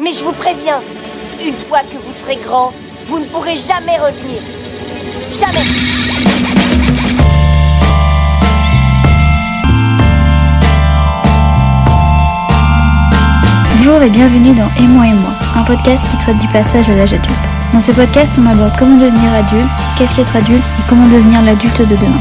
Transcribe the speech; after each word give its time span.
Mais 0.00 0.12
je 0.12 0.22
vous 0.22 0.32
préviens, 0.32 0.80
une 1.44 1.54
fois 1.54 1.80
que 1.80 1.98
vous 1.98 2.12
serez 2.12 2.36
grand, 2.36 2.72
vous 3.06 3.18
ne 3.18 3.24
pourrez 3.24 3.56
jamais 3.56 3.98
revenir. 3.98 4.40
Jamais. 5.32 5.66
Bonjour 13.74 14.00
et 14.00 14.10
bienvenue 14.10 14.54
dans 14.54 14.68
Et 14.78 14.84
et 14.84 14.86
moi, 14.86 15.32
un 15.56 15.64
podcast 15.64 16.06
qui 16.08 16.16
traite 16.18 16.38
du 16.38 16.46
passage 16.48 16.88
à 16.90 16.94
l'âge 16.94 17.12
adulte. 17.12 17.50
Dans 17.72 17.80
ce 17.80 17.90
podcast, 17.90 18.38
on 18.40 18.46
aborde 18.46 18.76
comment 18.78 18.98
devenir 18.98 19.32
adulte, 19.34 19.68
qu'est-ce 19.96 20.14
qu'être 20.14 20.36
adulte 20.36 20.62
et 20.62 20.88
comment 20.88 21.08
devenir 21.08 21.42
l'adulte 21.42 21.80
de 21.80 21.96
demain. 21.96 22.20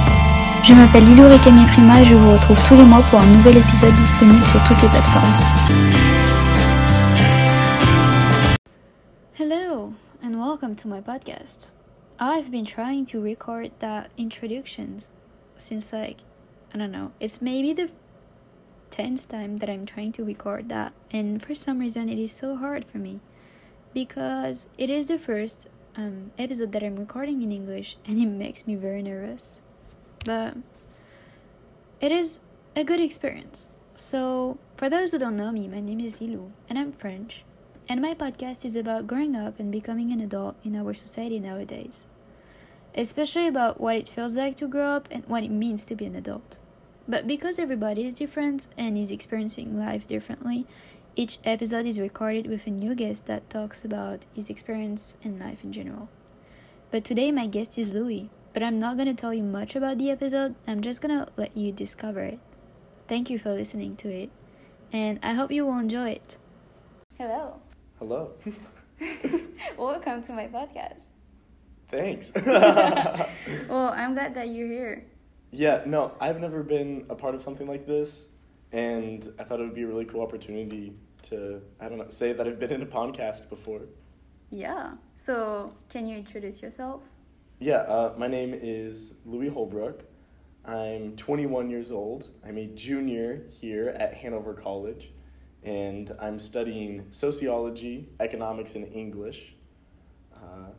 Je 0.64 0.74
m'appelle 0.74 1.06
Lilo 1.06 1.30
Rekami 1.30 1.64
Prima 1.68 2.02
et 2.02 2.06
je 2.06 2.16
vous 2.16 2.32
retrouve 2.32 2.60
tous 2.68 2.76
les 2.76 2.86
mois 2.86 3.04
pour 3.12 3.20
un 3.20 3.26
nouvel 3.28 3.58
épisode 3.58 3.94
disponible 3.94 4.44
sur 4.52 4.64
toutes 4.64 4.82
les 4.82 4.90
plateformes. 4.90 6.07
Welcome 10.48 10.78
to 10.78 10.88
my 10.88 11.02
podcast. 11.02 11.72
I've 12.18 12.50
been 12.50 12.64
trying 12.64 13.04
to 13.08 13.20
record 13.20 13.72
that 13.80 14.12
introductions 14.16 15.12
since 15.58 15.92
like 15.92 16.20
I 16.74 16.78
don't 16.78 16.94
know, 16.94 17.12
it's 17.20 17.42
maybe 17.42 17.74
the 17.74 17.90
tenth 18.90 19.28
time 19.28 19.58
that 19.58 19.70
I'm 19.70 19.86
trying 19.86 20.14
to 20.14 20.24
record 20.24 20.70
that, 20.70 20.94
and 21.12 21.44
for 21.44 21.54
some 21.54 21.80
reason 21.80 22.08
it 22.08 22.18
is 22.18 22.32
so 22.32 22.56
hard 22.56 22.86
for 22.86 22.98
me 22.98 23.20
because 23.94 24.68
it 24.78 24.90
is 24.90 25.10
the 25.10 25.20
first 25.20 25.68
um, 25.98 26.32
episode 26.38 26.72
that 26.72 26.82
I'm 26.82 26.96
recording 26.96 27.42
in 27.42 27.52
English, 27.52 27.98
and 28.06 28.18
it 28.18 28.28
makes 28.28 28.66
me 28.66 28.76
very 28.76 29.04
nervous. 29.04 29.60
But 30.24 30.56
it 32.00 32.14
is 32.14 32.40
a 32.74 32.86
good 32.86 33.02
experience. 33.02 33.68
So, 33.96 34.60
for 34.78 34.90
those 34.90 35.12
who 35.12 35.20
don't 35.20 35.36
know 35.36 35.52
me, 35.52 35.68
my 35.68 35.82
name 35.82 36.00
is 36.00 36.22
Lilou, 36.22 36.52
and 36.70 36.80
I'm 36.80 36.94
French, 36.94 37.44
and 37.90 38.02
my 38.02 38.14
podcast 38.14 38.66
is 38.66 38.76
about 38.76 39.08
growing 39.08 39.36
up 39.36 39.60
and 39.60 39.72
becoming 39.72 40.12
an 40.12 40.20
adult 40.20 40.56
in 40.64 40.76
our 40.76 40.94
society 40.94 41.40
nowadays, 41.40 42.06
especially 42.96 43.48
about 43.48 43.80
what 43.80 43.96
it 43.96 44.08
feels 44.08 44.36
like 44.36 44.56
to 44.56 44.68
grow 44.68 44.92
up 44.92 45.08
and 45.10 45.26
what 45.28 45.44
it 45.44 45.52
means 45.52 45.86
to 45.86 45.96
be 45.96 46.06
an 46.06 46.16
adult. 46.16 46.58
But 47.08 47.26
because 47.26 47.58
everybody 47.58 48.06
is 48.06 48.14
different 48.14 48.68
and 48.78 48.98
is 48.98 49.12
experiencing 49.12 49.80
life 49.80 50.06
differently, 50.06 50.66
each 51.16 51.40
episode 51.46 51.86
is 51.86 52.00
recorded 52.00 52.48
with 52.48 52.68
a 52.68 52.72
new 52.72 52.94
guest 52.94 53.26
that 53.28 53.50
talks 53.50 53.86
about 53.86 54.26
his 54.36 54.50
experience 54.50 55.16
and 55.24 55.40
life 55.40 55.64
in 55.64 55.72
general. 55.72 56.10
But 56.92 57.06
today, 57.06 57.32
my 57.32 57.48
guest 57.48 57.78
is 57.78 57.94
Louis, 57.94 58.30
but 58.54 58.64
I'm 58.64 58.80
not 58.80 58.98
gonna 58.98 59.14
tell 59.14 59.34
you 59.34 59.44
much 59.44 59.76
about 59.76 59.98
the 59.98 60.12
episode, 60.12 60.56
I'm 60.68 60.82
just 60.82 61.02
gonna 61.02 61.30
let 61.38 61.56
you 61.56 61.72
discover 61.72 62.22
it. 62.22 62.40
Thank 63.08 63.30
you 63.30 63.40
for 63.40 63.54
listening 63.54 63.96
to 63.98 64.10
it, 64.10 64.30
and 64.92 65.20
I 65.24 65.34
hope 65.34 65.52
you 65.52 65.66
will 65.66 65.80
enjoy 65.80 66.10
it. 66.10 66.38
Hello, 67.18 67.62
Hello. 68.00 68.32
welcome 69.78 70.22
to 70.24 70.34
my 70.34 70.48
podcast. 70.48 71.04
Thanks. 71.90 72.32
Well, 73.70 73.90
I'm 73.90 74.14
glad 74.14 74.36
that 74.36 74.50
you're 74.50 74.68
here. 74.68 75.06
yeah, 75.52 75.82
no, 75.86 76.14
I've 76.20 76.40
never 76.40 76.64
been 76.64 77.06
a 77.10 77.16
part 77.16 77.36
of 77.36 77.42
something 77.42 77.68
like 77.68 77.86
this, 77.88 78.26
and 78.72 79.28
I 79.40 79.44
thought 79.44 79.60
it 79.60 79.64
would 79.64 79.76
be 79.76 79.84
a 79.84 79.88
really 79.88 80.06
cool 80.06 80.22
opportunity 80.22 80.94
to, 81.24 81.62
I 81.80 81.90
don't 81.90 81.98
know, 81.98 82.10
say 82.10 82.34
that 82.34 82.48
I've 82.48 82.60
been 82.60 82.72
in 82.72 82.82
a 82.82 82.86
podcast 82.86 83.50
before. 83.50 83.82
Yeah, 84.50 84.94
so 85.16 85.74
can 85.90 86.08
you 86.08 86.18
introduce 86.18 86.62
yourself? 86.62 87.02
Yeah, 87.60 87.78
uh, 87.80 88.14
my 88.18 88.28
name 88.28 88.54
is 88.62 89.14
Louis 89.26 89.50
Holbrook. 89.50 90.04
I'm 90.66 91.16
21 91.16 91.70
years 91.70 91.92
old. 91.92 92.30
I'm 92.46 92.58
a 92.58 92.68
junior 92.68 93.44
here 93.50 93.90
at 93.90 94.14
Hanover 94.14 94.54
College, 94.54 95.12
and 95.72 96.16
I'm 96.20 96.40
studying 96.40 97.06
sociology, 97.12 98.08
economics, 98.22 98.76
and 98.76 98.86
English. 98.94 99.54
Uh, 100.34 100.70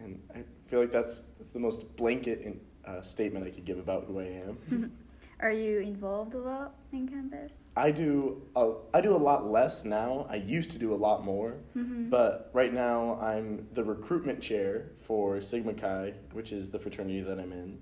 and 0.00 0.20
I 0.34 0.38
feel 0.68 0.80
like 0.80 0.90
that's, 0.92 1.24
that's 1.38 1.50
the 1.52 1.58
most 1.58 1.94
blanket 1.96 2.40
in, 2.40 2.60
uh, 2.86 3.02
statement 3.02 3.46
I 3.46 3.50
could 3.50 3.66
give 3.66 3.78
about 3.78 4.04
who 4.06 4.20
I 4.20 4.24
am. 4.24 4.92
Are 5.40 5.52
you 5.52 5.80
involved 5.80 6.34
a 6.34 6.38
lot 6.38 6.74
in 6.92 7.06
campus? 7.06 7.52
I 7.76 7.90
do 7.90 8.42
a, 8.56 8.72
I 8.94 9.00
do 9.02 9.14
a 9.14 9.18
lot 9.18 9.48
less 9.48 9.84
now. 9.84 10.26
I 10.30 10.36
used 10.36 10.70
to 10.72 10.78
do 10.78 10.92
a 10.94 10.96
lot 10.96 11.24
more, 11.24 11.56
Mm-hmm. 11.76 12.08
but 12.08 12.50
right 12.54 12.72
now 12.72 13.20
I'm 13.20 13.68
the 13.74 13.84
recruitment 13.84 14.40
chair 14.40 14.86
for 15.02 15.40
Sigma 15.42 15.74
Chi, 15.74 16.14
which 16.32 16.50
is 16.52 16.70
the 16.70 16.78
fraternity 16.78 17.20
that 17.20 17.38
I'm 17.38 17.52
in, 17.52 17.78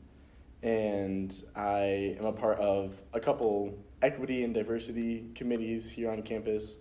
and 0.63 1.33
I 1.55 2.17
am 2.19 2.27
a 2.27 2.33
part 2.33 2.59
of 2.59 3.01
a 3.15 3.21
couple 3.21 3.79
equity 4.03 4.45
and 4.45 4.55
diversity 4.55 5.27
committees 5.35 5.91
here 5.91 6.11
on 6.11 6.23
campus, 6.23 6.77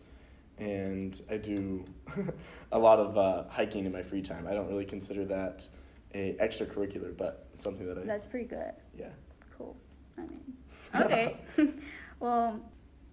and 0.58 1.22
I 1.30 1.38
do 1.38 1.86
a 2.72 2.80
lot 2.80 3.00
of 3.00 3.18
uh, 3.18 3.44
hiking 3.50 3.86
in 3.86 3.92
my 3.92 4.04
free 4.04 4.22
time. 4.22 4.48
I 4.48 4.54
don't 4.54 4.68
really 4.68 4.86
consider 4.86 5.26
that 5.26 5.68
a 6.14 6.36
extracurricular, 6.40 7.16
but 7.16 7.48
something 7.58 7.86
that 7.88 7.98
I 7.98 8.02
That's 8.04 8.26
pretty 8.26 8.46
good. 8.46 8.74
yeah. 8.98 9.10
Cool. 9.58 9.76
I 10.18 10.22
mean, 10.22 10.54
okay. 10.96 11.38
well, 12.20 12.60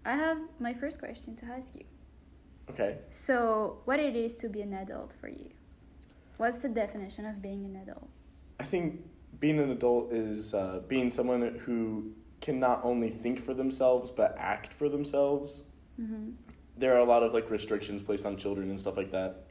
I 0.04 0.16
have 0.16 0.38
my 0.58 0.74
first 0.74 0.98
question 0.98 1.36
to 1.36 1.46
ask 1.46 1.74
you. 1.74 1.84
Okay. 2.70 2.98
So, 3.10 3.78
what 3.84 4.00
it 4.00 4.16
is 4.16 4.36
to 4.38 4.48
be 4.48 4.60
an 4.60 4.72
adult 4.72 5.12
for 5.20 5.28
you? 5.28 5.50
What's 6.36 6.62
the 6.62 6.68
definition 6.68 7.26
of 7.26 7.42
being 7.42 7.64
an 7.64 7.76
adult? 7.76 8.08
I 8.58 8.64
think 8.64 9.00
being 9.38 9.58
an 9.58 9.70
adult 9.70 10.12
is 10.12 10.54
uh, 10.54 10.80
being 10.88 11.10
someone 11.10 11.60
who 11.64 12.12
can 12.42 12.60
not 12.60 12.80
only 12.84 13.08
think 13.08 13.42
for 13.42 13.54
themselves 13.54 14.10
but 14.10 14.36
act 14.38 14.74
for 14.74 14.90
themselves. 14.90 15.62
Mm-hmm. 15.98 16.32
There 16.76 16.94
are 16.94 16.98
a 16.98 17.04
lot 17.04 17.22
of 17.22 17.32
like 17.32 17.50
restrictions 17.50 18.02
placed 18.02 18.26
on 18.26 18.36
children 18.36 18.68
and 18.68 18.78
stuff 18.78 18.96
like 18.96 19.12
that, 19.12 19.44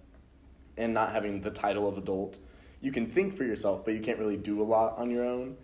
and 0.77 0.93
not 0.93 1.11
having 1.11 1.41
the 1.41 1.49
title 1.49 1.87
of 1.87 1.97
adult. 1.97 2.37
You 2.81 2.91
can 2.91 3.09
think 3.09 3.35
for 3.35 3.43
yourself, 3.43 3.85
but 3.85 3.93
you 3.93 4.01
can't 4.01 4.19
really 4.19 4.37
do 4.37 4.61
a 4.61 4.65
lot 4.65 4.97
on 4.97 5.09
your 5.09 5.23
own. 5.23 5.55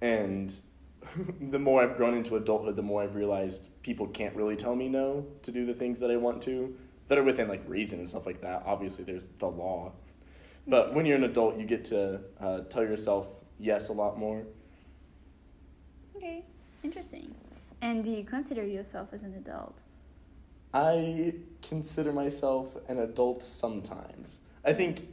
And 0.00 0.54
the 1.40 1.58
more 1.58 1.82
I've 1.82 1.96
grown 1.96 2.14
into 2.14 2.36
adulthood, 2.36 2.76
the 2.76 2.82
more 2.82 3.02
I've 3.02 3.16
realized 3.16 3.68
people 3.82 4.06
can't 4.06 4.36
really 4.36 4.56
tell 4.56 4.76
me 4.76 4.88
no 4.88 5.26
to 5.42 5.50
do 5.50 5.66
the 5.66 5.74
things 5.74 5.98
that 6.00 6.10
I 6.10 6.16
want 6.16 6.42
to, 6.42 6.76
that 7.08 7.18
are 7.18 7.24
within 7.24 7.48
like 7.48 7.62
reason 7.66 7.98
and 7.98 8.08
stuff 8.08 8.26
like 8.26 8.42
that. 8.42 8.62
Obviously, 8.66 9.02
there's 9.02 9.28
the 9.38 9.48
law, 9.48 9.92
but 10.66 10.94
when 10.94 11.06
you're 11.06 11.16
an 11.16 11.24
adult, 11.24 11.58
you 11.58 11.64
get 11.64 11.86
to 11.86 12.20
uh, 12.40 12.60
tell 12.68 12.82
yourself 12.82 13.26
yes 13.58 13.88
a 13.88 13.92
lot 13.92 14.18
more. 14.18 14.44
Okay, 16.16 16.44
interesting. 16.82 17.34
And 17.80 18.02
do 18.02 18.10
you 18.10 18.24
consider 18.24 18.64
yourself 18.64 19.08
as 19.12 19.22
an 19.22 19.34
adult? 19.34 19.82
I 20.74 21.34
consider 21.62 22.12
myself 22.12 22.76
an 22.88 22.98
adult 22.98 23.42
sometimes. 23.42 24.38
I 24.64 24.74
think 24.74 25.08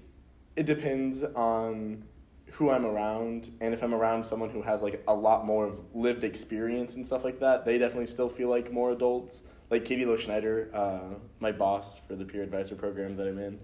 it 0.56 0.66
depends 0.66 1.24
on 1.24 2.04
who 2.52 2.70
I'm 2.70 2.86
around, 2.86 3.52
and 3.60 3.74
if 3.74 3.84
I'm 3.84 3.94
around 3.94 4.26
someone 4.26 4.50
who 4.50 4.62
has 4.62 4.82
like 4.82 5.04
a 5.08 5.14
lot 5.14 5.46
more 5.46 5.66
of 5.66 5.80
lived 5.94 6.24
experience 6.24 6.96
and 6.96 7.06
stuff 7.06 7.24
like 7.24 7.40
that, 7.40 7.66
they 7.66 7.78
definitely 7.78 8.06
still 8.06 8.30
feel 8.30 8.50
like 8.50 8.72
more 8.72 8.92
adults. 8.92 9.42
Like 9.70 9.84
Katie 9.84 10.06
Lo 10.06 10.16
Schneider, 10.16 10.70
uh, 10.74 11.16
my 11.40 11.52
boss 11.52 12.00
for 12.08 12.16
the 12.16 12.24
peer 12.24 12.44
advisor 12.44 12.76
program 12.76 13.18
that 13.18 13.28
I'm 13.28 13.40
in, 13.40 13.60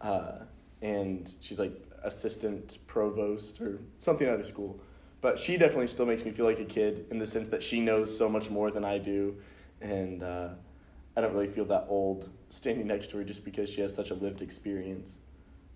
uh, 0.00 0.38
and 0.80 1.32
she's 1.40 1.58
like 1.58 1.72
assistant 2.02 2.78
provost 2.86 3.60
or 3.60 3.78
something 3.98 4.28
out 4.28 4.40
of 4.40 4.46
school. 4.46 4.80
But 5.22 5.38
she 5.38 5.56
definitely 5.56 5.86
still 5.86 6.04
makes 6.04 6.24
me 6.24 6.32
feel 6.32 6.44
like 6.44 6.58
a 6.58 6.64
kid 6.64 7.06
in 7.10 7.18
the 7.18 7.26
sense 7.26 7.48
that 7.50 7.62
she 7.62 7.80
knows 7.80 8.16
so 8.16 8.28
much 8.28 8.50
more 8.50 8.72
than 8.72 8.84
I 8.84 8.98
do, 8.98 9.36
and 9.80 10.22
uh, 10.22 10.48
I 11.16 11.20
don't 11.20 11.32
really 11.32 11.48
feel 11.48 11.64
that 11.66 11.86
old 11.88 12.28
standing 12.50 12.88
next 12.88 13.10
to 13.12 13.18
her 13.18 13.24
just 13.24 13.44
because 13.44 13.70
she 13.70 13.80
has 13.82 13.94
such 13.94 14.10
a 14.10 14.14
lived 14.14 14.42
experience. 14.42 15.14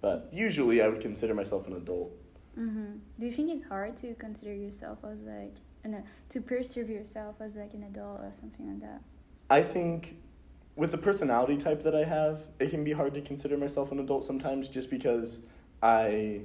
But 0.01 0.29
usually, 0.33 0.83
I 0.83 0.89
would 0.89 1.01
consider 1.01 1.33
myself 1.33 1.69
an 1.69 1.75
adult. 1.75 2.13
Mm-hmm. 2.59 2.97
Do 3.21 3.27
you 3.27 3.31
think 3.31 3.51
it's 3.51 3.63
hard 3.65 3.97
to 3.99 4.15
consider 4.15 4.53
yourself 4.53 4.99
as 5.05 5.21
like 5.21 5.55
an 5.85 6.03
to 6.31 6.41
perceive 6.41 6.91
yourself 6.91 7.37
as 7.41 7.55
like 7.55 7.73
an 7.73 7.85
adult 7.85 8.21
or 8.21 8.33
something 8.33 8.67
like 8.67 8.81
that? 8.81 9.01
I 9.49 9.63
think 9.63 10.17
with 10.75 10.91
the 10.91 10.99
personality 10.99 11.57
type 11.57 11.85
that 11.85 11.95
I 11.95 12.05
have, 12.05 12.41
it 12.59 12.71
can 12.71 12.83
be 12.83 12.93
hard 12.93 13.15
to 13.15 13.21
consider 13.21 13.57
myself 13.57 13.93
an 13.93 14.01
adult 14.01 14.25
sometimes 14.25 14.69
just 14.69 14.91
because 14.91 15.39
I 15.83 16.41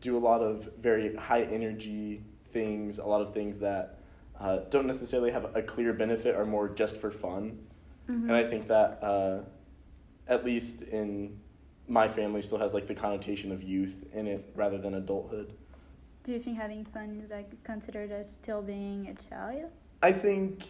do 0.00 0.18
a 0.18 0.20
lot 0.20 0.42
of 0.42 0.68
very 0.78 1.14
high 1.16 1.44
energy 1.44 2.22
things, 2.52 2.98
a 2.98 3.04
lot 3.04 3.20
of 3.20 3.32
things 3.34 3.58
that 3.60 3.98
uh, 4.40 4.58
don't 4.70 4.86
necessarily 4.86 5.30
have 5.30 5.54
a 5.56 5.62
clear 5.62 5.92
benefit 5.92 6.34
are 6.34 6.44
more 6.46 6.68
just 6.68 6.96
for 6.96 7.10
fun. 7.10 7.58
Mm-hmm. 8.08 8.28
And 8.28 8.32
I 8.32 8.44
think 8.44 8.68
that, 8.68 8.98
uh, 9.02 9.40
at 10.28 10.44
least 10.44 10.82
in 10.82 11.38
my 11.88 12.08
family, 12.08 12.42
still 12.42 12.58
has 12.58 12.72
like 12.72 12.86
the 12.86 12.94
connotation 12.94 13.52
of 13.52 13.62
youth 13.62 13.94
in 14.12 14.26
it 14.26 14.50
rather 14.54 14.78
than 14.78 14.94
adulthood. 14.94 15.52
Do 16.24 16.32
you 16.32 16.38
think 16.38 16.56
having 16.58 16.84
fun 16.84 17.20
is 17.24 17.30
like 17.30 17.62
considered 17.64 18.12
as 18.12 18.32
still 18.32 18.62
being 18.62 19.08
a 19.08 19.28
child? 19.28 19.70
I 20.02 20.12
think 20.12 20.62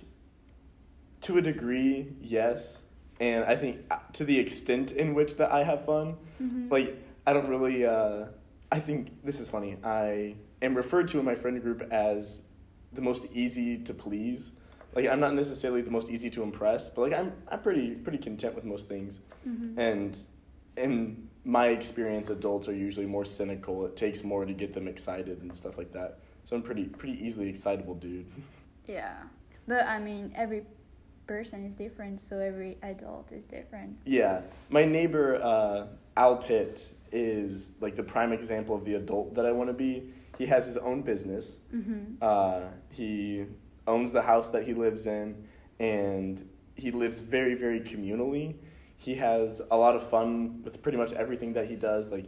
to 1.23 1.39
a 1.39 1.43
degree, 1.43 2.09
yes. 2.21 2.79
And 3.21 3.45
I 3.45 3.57
think 3.57 3.79
uh, 3.91 3.99
to 4.15 4.25
the 4.25 4.39
extent 4.39 4.93
in 4.93 5.15
which 5.15 5.37
that 5.37 5.53
I 5.53 5.65
have 5.65 5.85
fun, 5.85 6.17
Mm-hmm. 6.43 6.73
like 6.73 6.97
I 7.27 7.33
don't 7.33 7.49
really. 7.49 7.87
Uh, 7.87 8.25
I 8.73 8.81
think 8.81 9.23
this 9.23 9.39
is 9.39 9.49
funny. 9.49 9.77
I 9.85 10.35
am 10.63 10.75
referred 10.75 11.09
to 11.09 11.19
in 11.19 11.25
my 11.25 11.35
friend 11.35 11.61
group 11.61 11.83
as 11.93 12.43
the 12.93 13.01
most 13.01 13.27
easy 13.33 13.79
to 13.79 13.95
please. 13.95 14.53
Like 14.95 15.07
I'm 15.07 15.21
not 15.21 15.35
necessarily 15.35 15.83
the 15.83 15.91
most 15.91 16.11
easy 16.11 16.31
to 16.31 16.43
impress, 16.43 16.89
but 16.89 17.03
like 17.03 17.13
I'm 17.13 17.33
I'm 17.49 17.61
pretty 17.61 17.93
pretty 17.93 18.19
content 18.19 18.55
with 18.55 18.65
most 18.65 18.89
things. 18.89 19.21
mm-hmm. 19.47 19.79
And 19.79 20.19
in 20.77 21.29
my 21.45 21.69
experience, 21.69 22.31
adults 22.31 22.69
are 22.69 22.75
usually 22.75 23.07
more 23.07 23.25
cynical. 23.25 23.85
It 23.87 23.97
takes 23.97 24.23
more 24.23 24.45
to 24.45 24.53
get 24.53 24.73
them 24.73 24.89
excited 24.89 25.43
and 25.43 25.55
stuff 25.55 25.77
like 25.77 25.93
that. 25.93 26.19
So 26.45 26.57
I'm 26.57 26.63
pretty 26.63 26.85
pretty 26.85 27.25
easily 27.25 27.49
excitable, 27.49 27.95
dude. 27.95 28.27
Yeah, 28.87 29.15
but 29.67 29.87
I 29.87 29.99
mean, 29.99 30.33
every 30.35 30.65
person 31.27 31.65
is 31.65 31.75
different, 31.75 32.21
so 32.21 32.39
every 32.39 32.79
adult 32.83 33.33
is 33.33 33.45
different. 33.45 33.97
Yeah, 34.05 34.43
my 34.71 34.85
neighbor 34.85 35.43
uh, 35.43 35.87
Al 36.17 36.37
Pitt 36.37 36.95
is 37.11 37.73
like 37.81 37.97
the 37.97 38.03
prime 38.03 38.33
example 38.33 38.75
of 38.75 38.85
the 38.85 38.95
adult 38.95 39.35
that 39.35 39.47
I 39.47 39.53
want 39.53 39.71
to 39.71 39.75
be. 39.75 40.13
He 40.39 40.47
has 40.47 40.67
his 40.67 40.77
own 40.77 41.03
business. 41.03 41.59
Mm-hmm. 41.75 42.17
Uh, 42.21 42.61
he 42.91 43.45
owns 43.87 44.13
the 44.13 44.23
house 44.23 44.49
that 44.51 44.65
he 44.65 44.75
lives 44.75 45.07
in, 45.07 45.47
and 45.79 46.49
he 46.75 46.91
lives 46.91 47.21
very 47.21 47.55
very 47.55 47.81
communally. 47.81 48.57
He 48.97 49.17
has 49.17 49.61
a 49.71 49.77
lot 49.77 49.97
of 49.97 50.09
fun 50.09 50.63
with 50.63 50.81
pretty 50.83 50.99
much 50.99 51.13
everything 51.13 51.53
that 51.55 51.67
he 51.67 51.75
does. 51.75 52.11
Like 52.11 52.27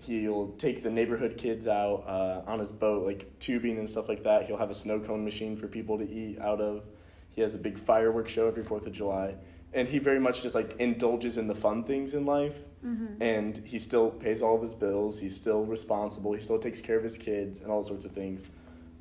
he'll 0.00 0.48
take 0.52 0.82
the 0.82 0.90
neighborhood 0.90 1.36
kids 1.36 1.66
out 1.66 2.04
uh, 2.06 2.50
on 2.50 2.58
his 2.58 2.72
boat, 2.72 3.06
like 3.06 3.38
tubing 3.38 3.78
and 3.78 3.88
stuff 3.88 4.08
like 4.08 4.24
that. 4.24 4.46
He'll 4.46 4.56
have 4.56 4.70
a 4.70 4.74
snow 4.74 5.00
cone 5.00 5.24
machine 5.24 5.56
for 5.56 5.68
people 5.68 5.98
to 5.98 6.10
eat 6.10 6.38
out 6.40 6.60
of. 6.60 6.84
He 7.28 7.40
has 7.42 7.54
a 7.54 7.58
big 7.58 7.78
fireworks 7.78 8.32
show 8.32 8.48
every 8.48 8.64
Fourth 8.64 8.86
of 8.86 8.92
July, 8.92 9.34
and 9.72 9.86
he 9.86 9.98
very 9.98 10.18
much 10.18 10.42
just 10.42 10.54
like 10.54 10.76
indulges 10.78 11.36
in 11.36 11.46
the 11.46 11.54
fun 11.54 11.84
things 11.84 12.14
in 12.14 12.26
life. 12.26 12.56
Mm-hmm. 12.84 13.22
And 13.22 13.62
he 13.64 13.78
still 13.78 14.10
pays 14.10 14.40
all 14.40 14.56
of 14.56 14.62
his 14.62 14.74
bills. 14.74 15.18
He's 15.18 15.36
still 15.36 15.64
responsible. 15.64 16.32
He 16.32 16.40
still 16.40 16.58
takes 16.58 16.80
care 16.80 16.96
of 16.96 17.04
his 17.04 17.18
kids 17.18 17.60
and 17.60 17.70
all 17.70 17.84
sorts 17.84 18.04
of 18.04 18.12
things. 18.12 18.48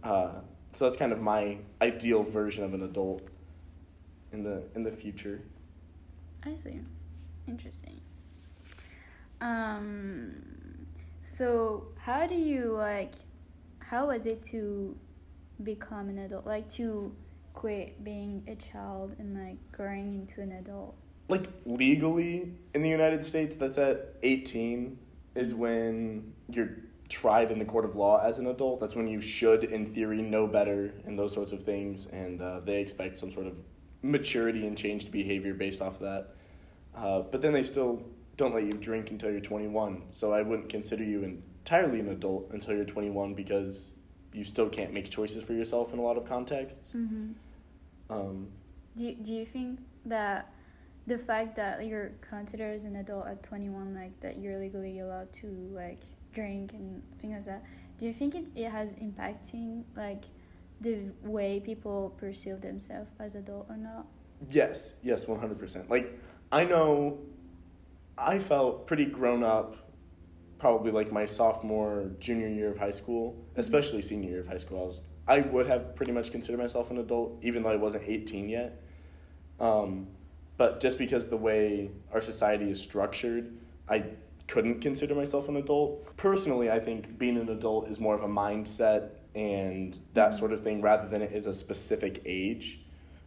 Uh, 0.03 0.31
so 0.73 0.85
that's 0.85 0.97
kind 0.97 1.11
of 1.11 1.21
my 1.21 1.57
ideal 1.81 2.23
version 2.23 2.63
of 2.63 2.73
an 2.73 2.83
adult 2.83 3.21
in 4.31 4.43
the 4.43 4.63
in 4.75 4.83
the 4.83 4.91
future. 4.91 5.41
I 6.43 6.55
see. 6.55 6.79
Interesting. 7.47 7.99
Um, 9.41 10.85
so 11.21 11.87
how 11.97 12.27
do 12.27 12.35
you 12.35 12.73
like? 12.73 13.13
How 13.79 14.07
was 14.07 14.25
it 14.25 14.43
to 14.51 14.95
become 15.63 16.09
an 16.09 16.19
adult? 16.19 16.45
Like 16.45 16.69
to 16.73 17.15
quit 17.53 18.03
being 18.03 18.43
a 18.47 18.55
child 18.55 19.15
and 19.19 19.47
like 19.47 19.57
growing 19.71 20.13
into 20.13 20.41
an 20.41 20.51
adult. 20.53 20.95
Like 21.29 21.47
legally 21.65 22.51
in 22.73 22.81
the 22.81 22.89
United 22.89 23.23
States, 23.23 23.55
that's 23.55 23.77
at 23.77 24.15
18 24.23 24.97
is 25.35 25.53
when 25.53 26.33
you're 26.49 26.71
tried 27.07 27.51
in 27.51 27.59
the 27.59 27.65
court 27.65 27.85
of 27.85 27.95
law 27.95 28.19
as 28.23 28.39
an 28.39 28.47
adult. 28.47 28.79
That's 28.79 28.95
when 28.95 29.07
you 29.07 29.21
should, 29.21 29.63
in 29.63 29.93
theory, 29.93 30.21
know 30.21 30.47
better 30.47 30.93
and 31.05 31.17
those 31.17 31.33
sorts 31.33 31.51
of 31.51 31.63
things, 31.63 32.07
and 32.07 32.41
uh, 32.41 32.59
they 32.61 32.81
expect 32.81 33.19
some 33.19 33.31
sort 33.31 33.47
of 33.47 33.53
maturity 34.01 34.65
and 34.67 34.77
changed 34.77 35.11
behavior 35.11 35.53
based 35.53 35.81
off 35.81 35.95
of 35.95 36.01
that. 36.01 36.35
Uh, 36.95 37.21
but 37.21 37.41
then 37.41 37.53
they 37.53 37.63
still 37.63 38.03
don't 38.37 38.53
let 38.53 38.63
you 38.63 38.73
drink 38.73 39.11
until 39.11 39.31
you're 39.31 39.41
21. 39.41 40.01
So 40.13 40.31
I 40.31 40.41
wouldn't 40.41 40.69
consider 40.69 41.03
you 41.03 41.23
entirely 41.23 41.99
an 41.99 42.09
adult 42.09 42.49
until 42.51 42.75
you're 42.75 42.85
21 42.85 43.33
because 43.33 43.91
you 44.33 44.43
still 44.43 44.69
can't 44.69 44.93
make 44.93 45.09
choices 45.09 45.43
for 45.43 45.53
yourself 45.53 45.93
in 45.93 45.99
a 45.99 46.01
lot 46.01 46.17
of 46.17 46.27
contexts. 46.27 46.93
Mm-hmm. 46.93 47.31
Um, 48.09 48.47
Do 48.95 49.13
do 49.15 49.33
you 49.33 49.45
think 49.45 49.79
that 50.05 50.51
the 51.09 51.17
fact 51.17 51.55
that 51.55 51.85
you're 51.85 52.11
considered 52.21 52.73
as 52.73 52.85
an 52.85 52.95
adult 52.95 53.27
at 53.27 53.43
21 53.43 53.93
like 53.93 54.17
that 54.21 54.37
you're 54.37 54.57
legally 54.57 54.99
allowed 54.99 55.31
to 55.33 55.47
like 55.73 56.01
drink 56.33 56.71
and 56.73 57.01
things 57.19 57.33
like 57.33 57.45
that 57.45 57.63
do 57.97 58.05
you 58.05 58.13
think 58.13 58.35
it, 58.35 58.45
it 58.55 58.69
has 58.69 58.93
impacting 58.95 59.83
like 59.97 60.25
the 60.81 61.11
way 61.23 61.59
people 61.59 62.15
perceive 62.17 62.61
themselves 62.61 63.09
as 63.19 63.35
adult 63.35 63.65
or 63.69 63.75
not 63.75 64.05
Yes, 64.49 64.93
yes, 65.03 65.27
one 65.27 65.39
hundred 65.39 65.59
percent. 65.59 65.89
Like 65.89 66.17
I 66.51 66.63
know, 66.63 67.19
I 68.17 68.39
felt 68.39 68.87
pretty 68.87 69.05
grown 69.05 69.43
up, 69.43 69.75
probably 70.59 70.91
like 70.91 71.11
my 71.11 71.25
sophomore, 71.25 72.11
junior 72.19 72.47
year 72.47 72.71
of 72.71 72.77
high 72.77 72.91
school, 72.91 73.35
especially 73.55 74.01
senior 74.01 74.29
year 74.29 74.39
of 74.39 74.47
high 74.47 74.57
school. 74.57 74.81
I 74.81 74.85
was, 74.85 75.01
I 75.27 75.39
would 75.41 75.67
have 75.67 75.95
pretty 75.95 76.11
much 76.11 76.31
considered 76.31 76.59
myself 76.59 76.89
an 76.89 76.97
adult, 76.99 77.39
even 77.41 77.63
though 77.63 77.69
I 77.69 77.75
wasn't 77.75 78.03
eighteen 78.07 78.47
yet. 78.49 78.81
Um, 79.59 80.07
but 80.59 80.81
just 80.81 80.97
because 80.97 81.29
the 81.29 81.37
way 81.37 81.89
our 82.13 82.21
society 82.21 82.69
is 82.69 82.81
structured, 82.81 83.57
I 83.87 84.03
couldn't 84.47 84.81
consider 84.81 85.15
myself 85.15 85.47
an 85.47 85.55
adult. 85.55 86.17
Personally, 86.17 86.69
I 86.69 86.79
think 86.79 87.17
being 87.17 87.37
an 87.37 87.47
adult 87.47 87.87
is 87.87 87.97
more 87.97 88.13
of 88.13 88.23
a 88.23 88.27
mindset 88.27 89.11
and 89.33 89.97
that 90.15 90.33
sort 90.33 90.51
of 90.51 90.61
thing 90.61 90.81
rather 90.81 91.07
than 91.07 91.21
it 91.21 91.31
is 91.31 91.45
a 91.45 91.53
specific 91.53 92.19
age 92.25 92.79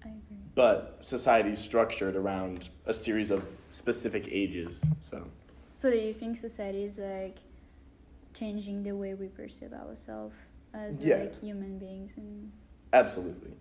i 0.04 0.08
agree 0.08 0.36
but 0.56 0.98
society's 1.00 1.60
structured 1.60 2.16
around 2.16 2.68
a 2.86 2.92
series 2.92 3.30
of 3.30 3.42
specific 3.70 4.28
ages. 4.30 4.80
So 5.08 5.24
so 5.70 5.90
do 5.90 5.96
you 5.96 6.12
think 6.12 6.36
society 6.36 6.82
is 6.84 6.98
like 6.98 7.38
changing 8.34 8.82
the 8.82 8.92
way 8.92 9.14
we 9.14 9.28
perceive 9.28 9.72
ourselves 9.72 10.34
as 10.74 11.02
Yeah. 11.02 11.18
like 11.20 11.40
human 11.40 11.78
beings 11.78 12.14
and 12.16 12.50
absolutely, 12.92 13.52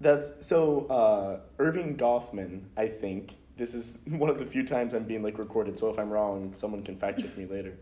that's 0.00 0.32
so. 0.40 0.86
Uh, 0.86 1.62
Erving 1.62 1.96
Goffman, 1.96 2.62
I 2.76 2.88
think 2.88 3.32
this 3.56 3.74
is 3.74 3.98
one 4.06 4.30
of 4.30 4.38
the 4.38 4.46
few 4.46 4.66
times 4.66 4.94
I'm 4.94 5.04
being 5.04 5.22
like 5.22 5.38
recorded. 5.38 5.78
So 5.78 5.90
if 5.90 5.98
I'm 5.98 6.10
wrong, 6.10 6.54
someone 6.56 6.82
can 6.82 6.96
fact 6.96 7.20
check 7.20 7.36
me 7.36 7.46
later. 7.50 7.74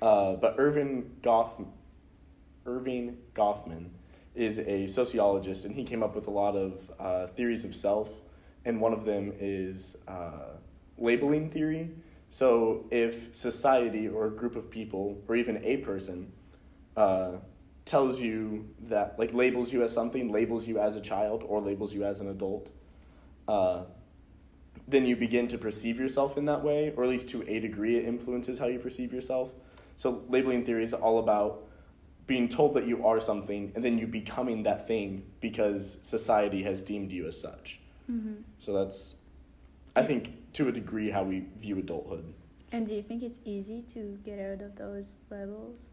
Uh, 0.00 0.34
but 0.34 0.56
Erving 0.56 1.04
Goff, 1.22 1.52
Erving 2.66 3.16
Goffman, 3.34 3.88
is 4.34 4.58
a 4.58 4.86
sociologist, 4.86 5.64
and 5.64 5.74
he 5.74 5.84
came 5.84 6.02
up 6.02 6.14
with 6.14 6.26
a 6.26 6.30
lot 6.30 6.56
of 6.56 6.90
uh, 6.98 7.26
theories 7.28 7.64
of 7.64 7.74
self, 7.74 8.08
and 8.64 8.80
one 8.80 8.92
of 8.92 9.04
them 9.04 9.32
is 9.38 9.96
uh, 10.08 10.56
labeling 10.96 11.50
theory. 11.50 11.90
So 12.30 12.86
if 12.90 13.34
society 13.34 14.08
or 14.08 14.26
a 14.26 14.30
group 14.30 14.56
of 14.56 14.70
people, 14.70 15.20
or 15.28 15.36
even 15.36 15.62
a 15.64 15.78
person, 15.78 16.32
uh, 16.96 17.32
tells 17.90 18.20
you 18.20 18.68
that, 18.88 19.18
like, 19.18 19.34
labels 19.34 19.72
you 19.72 19.82
as 19.82 19.92
something, 19.92 20.30
labels 20.30 20.68
you 20.68 20.78
as 20.78 20.94
a 20.94 21.00
child, 21.00 21.42
or 21.46 21.60
labels 21.60 21.92
you 21.92 22.04
as 22.04 22.20
an 22.20 22.28
adult, 22.28 22.70
uh, 23.48 23.82
then 24.86 25.04
you 25.06 25.16
begin 25.16 25.48
to 25.48 25.58
perceive 25.58 25.98
yourself 25.98 26.38
in 26.38 26.44
that 26.44 26.62
way, 26.62 26.92
or 26.96 27.02
at 27.02 27.10
least 27.10 27.28
to 27.30 27.42
a 27.48 27.58
degree, 27.58 27.96
it 27.96 28.04
influences 28.04 28.60
how 28.60 28.66
you 28.66 28.78
perceive 28.78 29.12
yourself. 29.12 29.50
So 29.96 30.22
labeling 30.28 30.64
theory 30.64 30.84
is 30.84 30.94
all 30.94 31.18
about 31.18 31.64
being 32.28 32.48
told 32.48 32.74
that 32.74 32.86
you 32.86 33.04
are 33.04 33.20
something, 33.20 33.72
and 33.74 33.84
then 33.84 33.98
you 33.98 34.06
becoming 34.06 34.62
that 34.62 34.86
thing 34.86 35.24
because 35.40 35.98
society 36.02 36.62
has 36.62 36.82
deemed 36.82 37.10
you 37.10 37.26
as 37.26 37.40
such. 37.40 37.80
mm-hmm. 38.08 38.34
So 38.60 38.72
that's, 38.72 39.14
I 39.96 40.04
think, 40.04 40.52
to 40.52 40.68
a 40.68 40.72
degree, 40.72 41.10
how 41.10 41.24
we 41.24 41.46
view 41.58 41.78
adulthood. 41.78 42.34
and 42.70 42.86
do 42.86 42.94
you 42.94 43.02
think 43.02 43.24
it's 43.24 43.40
easy 43.44 43.82
to 43.94 44.16
get 44.24 44.38
out 44.38 44.62
of 44.62 44.76
those 44.76 45.16
labels 45.28 45.88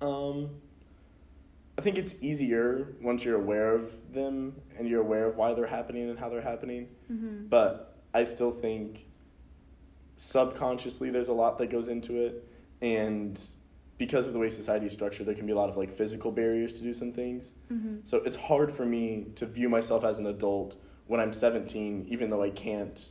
Um, 0.00 0.48
I 1.78 1.80
think 1.80 1.96
it's 1.96 2.16
easier 2.20 2.96
once 3.00 3.24
you're 3.24 3.40
aware 3.40 3.72
of 3.72 4.12
them 4.12 4.56
and 4.76 4.88
you're 4.88 5.00
aware 5.00 5.26
of 5.26 5.36
why 5.36 5.54
they're 5.54 5.66
happening 5.66 6.10
and 6.10 6.18
how 6.18 6.28
they're 6.28 6.42
happening. 6.42 6.88
mm-hmm. 7.10 7.46
But 7.46 7.96
I 8.12 8.24
still 8.24 8.50
think 8.50 9.06
subconsciously 10.16 11.10
there's 11.10 11.28
a 11.28 11.32
lot 11.32 11.56
that 11.58 11.70
goes 11.70 11.86
into 11.86 12.16
it, 12.16 12.48
and 12.82 13.40
because 13.96 14.26
of 14.26 14.32
the 14.32 14.38
way 14.40 14.50
society 14.50 14.86
is 14.86 14.92
structured, 14.92 15.26
there 15.26 15.34
can 15.36 15.46
be 15.46 15.52
a 15.52 15.56
lot 15.56 15.68
of 15.68 15.76
like 15.76 15.96
physical 15.96 16.32
barriers 16.32 16.72
to 16.74 16.80
do 16.80 16.92
some 16.92 17.12
things. 17.12 17.54
Mm-hmm. 17.72 17.98
So 18.04 18.18
it's 18.18 18.36
hard 18.36 18.74
for 18.74 18.84
me 18.84 19.26
to 19.36 19.46
view 19.46 19.68
myself 19.68 20.04
as 20.04 20.18
an 20.18 20.26
adult 20.26 20.76
when 21.06 21.20
I'm 21.20 21.32
17, 21.32 22.06
even 22.08 22.28
though 22.28 22.42
I 22.42 22.50
can't 22.50 23.10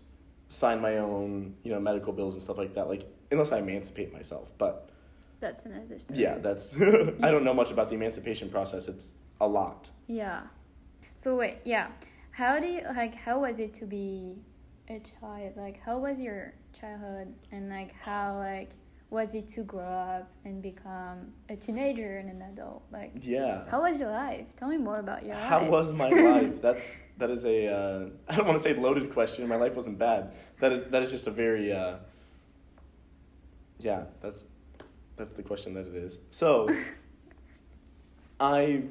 sign 0.50 0.82
my 0.82 0.98
own, 0.98 1.56
you 1.64 1.72
know, 1.72 1.80
medical 1.80 2.12
bills 2.14 2.34
and 2.36 2.44
stuff 2.44 2.58
like 2.58 2.76
that. 2.76 2.90
Like 2.90 3.06
unless 3.32 3.52
I 3.52 3.60
emancipate 3.60 4.14
myself, 4.14 4.52
but 4.58 4.90
that's 5.40 5.66
another 5.66 6.00
story 6.00 6.20
yeah, 6.22 6.38
that's 6.40 6.74
I 7.22 7.32
don't 7.32 7.44
know 7.44 7.54
much 7.54 7.72
about 7.72 7.90
the 7.90 7.96
emancipation 7.96 8.50
process. 8.50 8.88
It's 8.88 9.14
a 9.40 9.48
lot. 9.48 9.90
Yeah. 10.08 10.42
So 11.14 11.36
wait, 11.36 11.60
yeah. 11.64 11.88
How 12.32 12.60
do 12.60 12.68
you 12.68 12.82
like 12.96 13.16
how 13.16 13.40
was 13.42 13.60
it 13.60 13.74
to 13.76 13.86
be 13.86 14.36
a 14.90 15.00
child? 15.00 15.54
Like 15.56 15.80
how 15.82 15.98
was 16.00 16.20
your 16.20 16.54
childhood 16.80 17.34
and 17.52 17.70
like 17.70 17.94
how 17.94 18.38
like 18.40 18.72
was 19.10 19.36
it 19.36 19.48
to 19.48 19.64
grow 19.64 19.84
up 20.18 20.30
and 20.44 20.62
become 20.62 21.32
a 21.50 21.56
teenager 21.56 22.18
and 22.18 22.30
an 22.30 22.42
adult? 22.42 22.84
Like 22.92 23.14
Yeah. 23.22 23.64
how 23.70 23.82
was 23.82 24.00
your 24.00 24.12
life? 24.12 24.48
Tell 24.58 24.68
me 24.68 24.78
more 24.78 24.98
about 24.98 25.26
your 25.26 25.36
How 25.36 25.62
life. 25.62 25.70
was 25.70 25.94
my 25.94 26.10
life? 26.32 26.62
That's 26.62 26.86
that 27.18 27.30
is 27.32 27.46
a 27.46 27.68
uh, 27.68 28.10
I 28.30 28.36
don't 28.36 28.48
want 28.48 28.62
to 28.62 28.64
say 28.64 28.74
loaded 28.80 29.12
question. 29.14 29.48
My 29.48 29.56
life 29.56 29.76
wasn't 29.76 29.98
bad. 29.98 30.32
That 30.60 30.72
is 30.74 30.92
that 30.92 31.04
is 31.04 31.12
just 31.12 31.26
a 31.28 31.32
very 31.32 31.72
uh, 31.72 31.98
yeah. 33.80 34.04
That's 34.22 34.46
that's 35.18 35.34
the 35.34 35.44
question 35.44 35.74
that 35.74 35.88
it 35.88 35.96
is. 35.96 36.20
So 36.32 36.70
I 38.40 38.84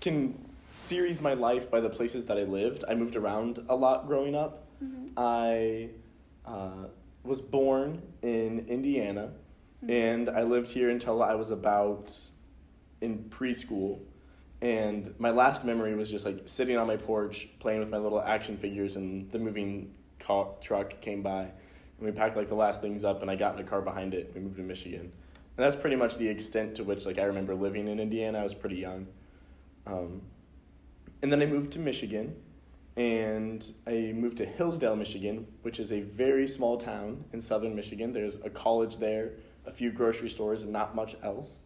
can 0.00 0.38
series 0.72 1.20
my 1.20 1.34
life 1.34 1.70
by 1.70 1.80
the 1.80 1.88
places 1.88 2.24
that 2.26 2.38
I 2.38 2.42
lived. 2.44 2.84
I 2.88 2.94
moved 2.94 3.16
around 3.16 3.58
a 3.68 3.74
lot 3.76 4.06
growing 4.06 4.34
up. 4.34 4.64
Mhm. 4.82 5.10
I 5.16 5.90
uh, 6.48 6.86
was 7.24 7.40
born 7.40 8.02
in 8.22 8.66
Indiana, 8.68 9.30
Mhm. 9.84 9.90
and 9.90 10.28
I 10.30 10.42
lived 10.42 10.70
here 10.70 10.90
until 10.90 11.22
I 11.22 11.34
was 11.34 11.50
about 11.50 12.16
in 13.00 13.24
preschool. 13.30 14.00
And 14.60 15.14
my 15.18 15.30
last 15.30 15.64
memory 15.64 15.94
was 15.94 16.10
just 16.10 16.24
like 16.24 16.42
sitting 16.46 16.76
on 16.76 16.86
my 16.86 16.96
porch 16.96 17.48
playing 17.60 17.80
with 17.80 17.88
my 17.90 17.98
little 17.98 18.20
action 18.20 18.56
figures, 18.56 18.96
and 18.96 19.30
the 19.30 19.38
moving 19.38 19.92
car, 20.18 20.48
truck 20.60 21.00
came 21.00 21.22
by. 21.22 21.42
And 21.42 21.50
we 22.00 22.10
packed 22.12 22.36
like 22.36 22.48
the 22.48 22.54
last 22.56 22.80
things 22.80 23.04
up, 23.04 23.22
and 23.22 23.30
I 23.30 23.36
got 23.36 23.54
in 23.54 23.60
a 23.60 23.68
car 23.68 23.82
behind 23.82 24.14
it. 24.14 24.32
We 24.34 24.40
moved 24.40 24.56
to 24.56 24.62
Michigan, 24.62 25.12
and 25.56 25.64
that's 25.64 25.76
pretty 25.76 25.96
much 25.96 26.16
the 26.16 26.28
extent 26.28 26.76
to 26.76 26.84
which 26.84 27.06
like 27.06 27.18
I 27.18 27.24
remember 27.24 27.54
living 27.54 27.88
in 27.88 28.00
Indiana. 28.00 28.40
I 28.40 28.44
was 28.44 28.54
pretty 28.54 28.76
young, 28.76 29.06
um, 29.86 30.22
and 31.22 31.32
then 31.32 31.42
I 31.42 31.46
moved 31.46 31.72
to 31.72 31.78
Michigan, 31.78 32.36
and 32.96 33.64
I 33.86 34.12
moved 34.14 34.38
to 34.38 34.46
Hillsdale, 34.46 34.96
Michigan, 34.96 35.46
which 35.62 35.78
is 35.78 35.92
a 35.92 36.00
very 36.00 36.48
small 36.48 36.78
town 36.78 37.24
in 37.32 37.40
southern 37.40 37.74
Michigan. 37.74 38.12
There's 38.12 38.36
a 38.36 38.50
college 38.50 38.98
there, 38.98 39.32
a 39.66 39.72
few 39.72 39.90
grocery 39.90 40.30
stores, 40.30 40.62
and 40.62 40.72
not 40.72 40.94
much 40.94 41.16
else. 41.22 41.58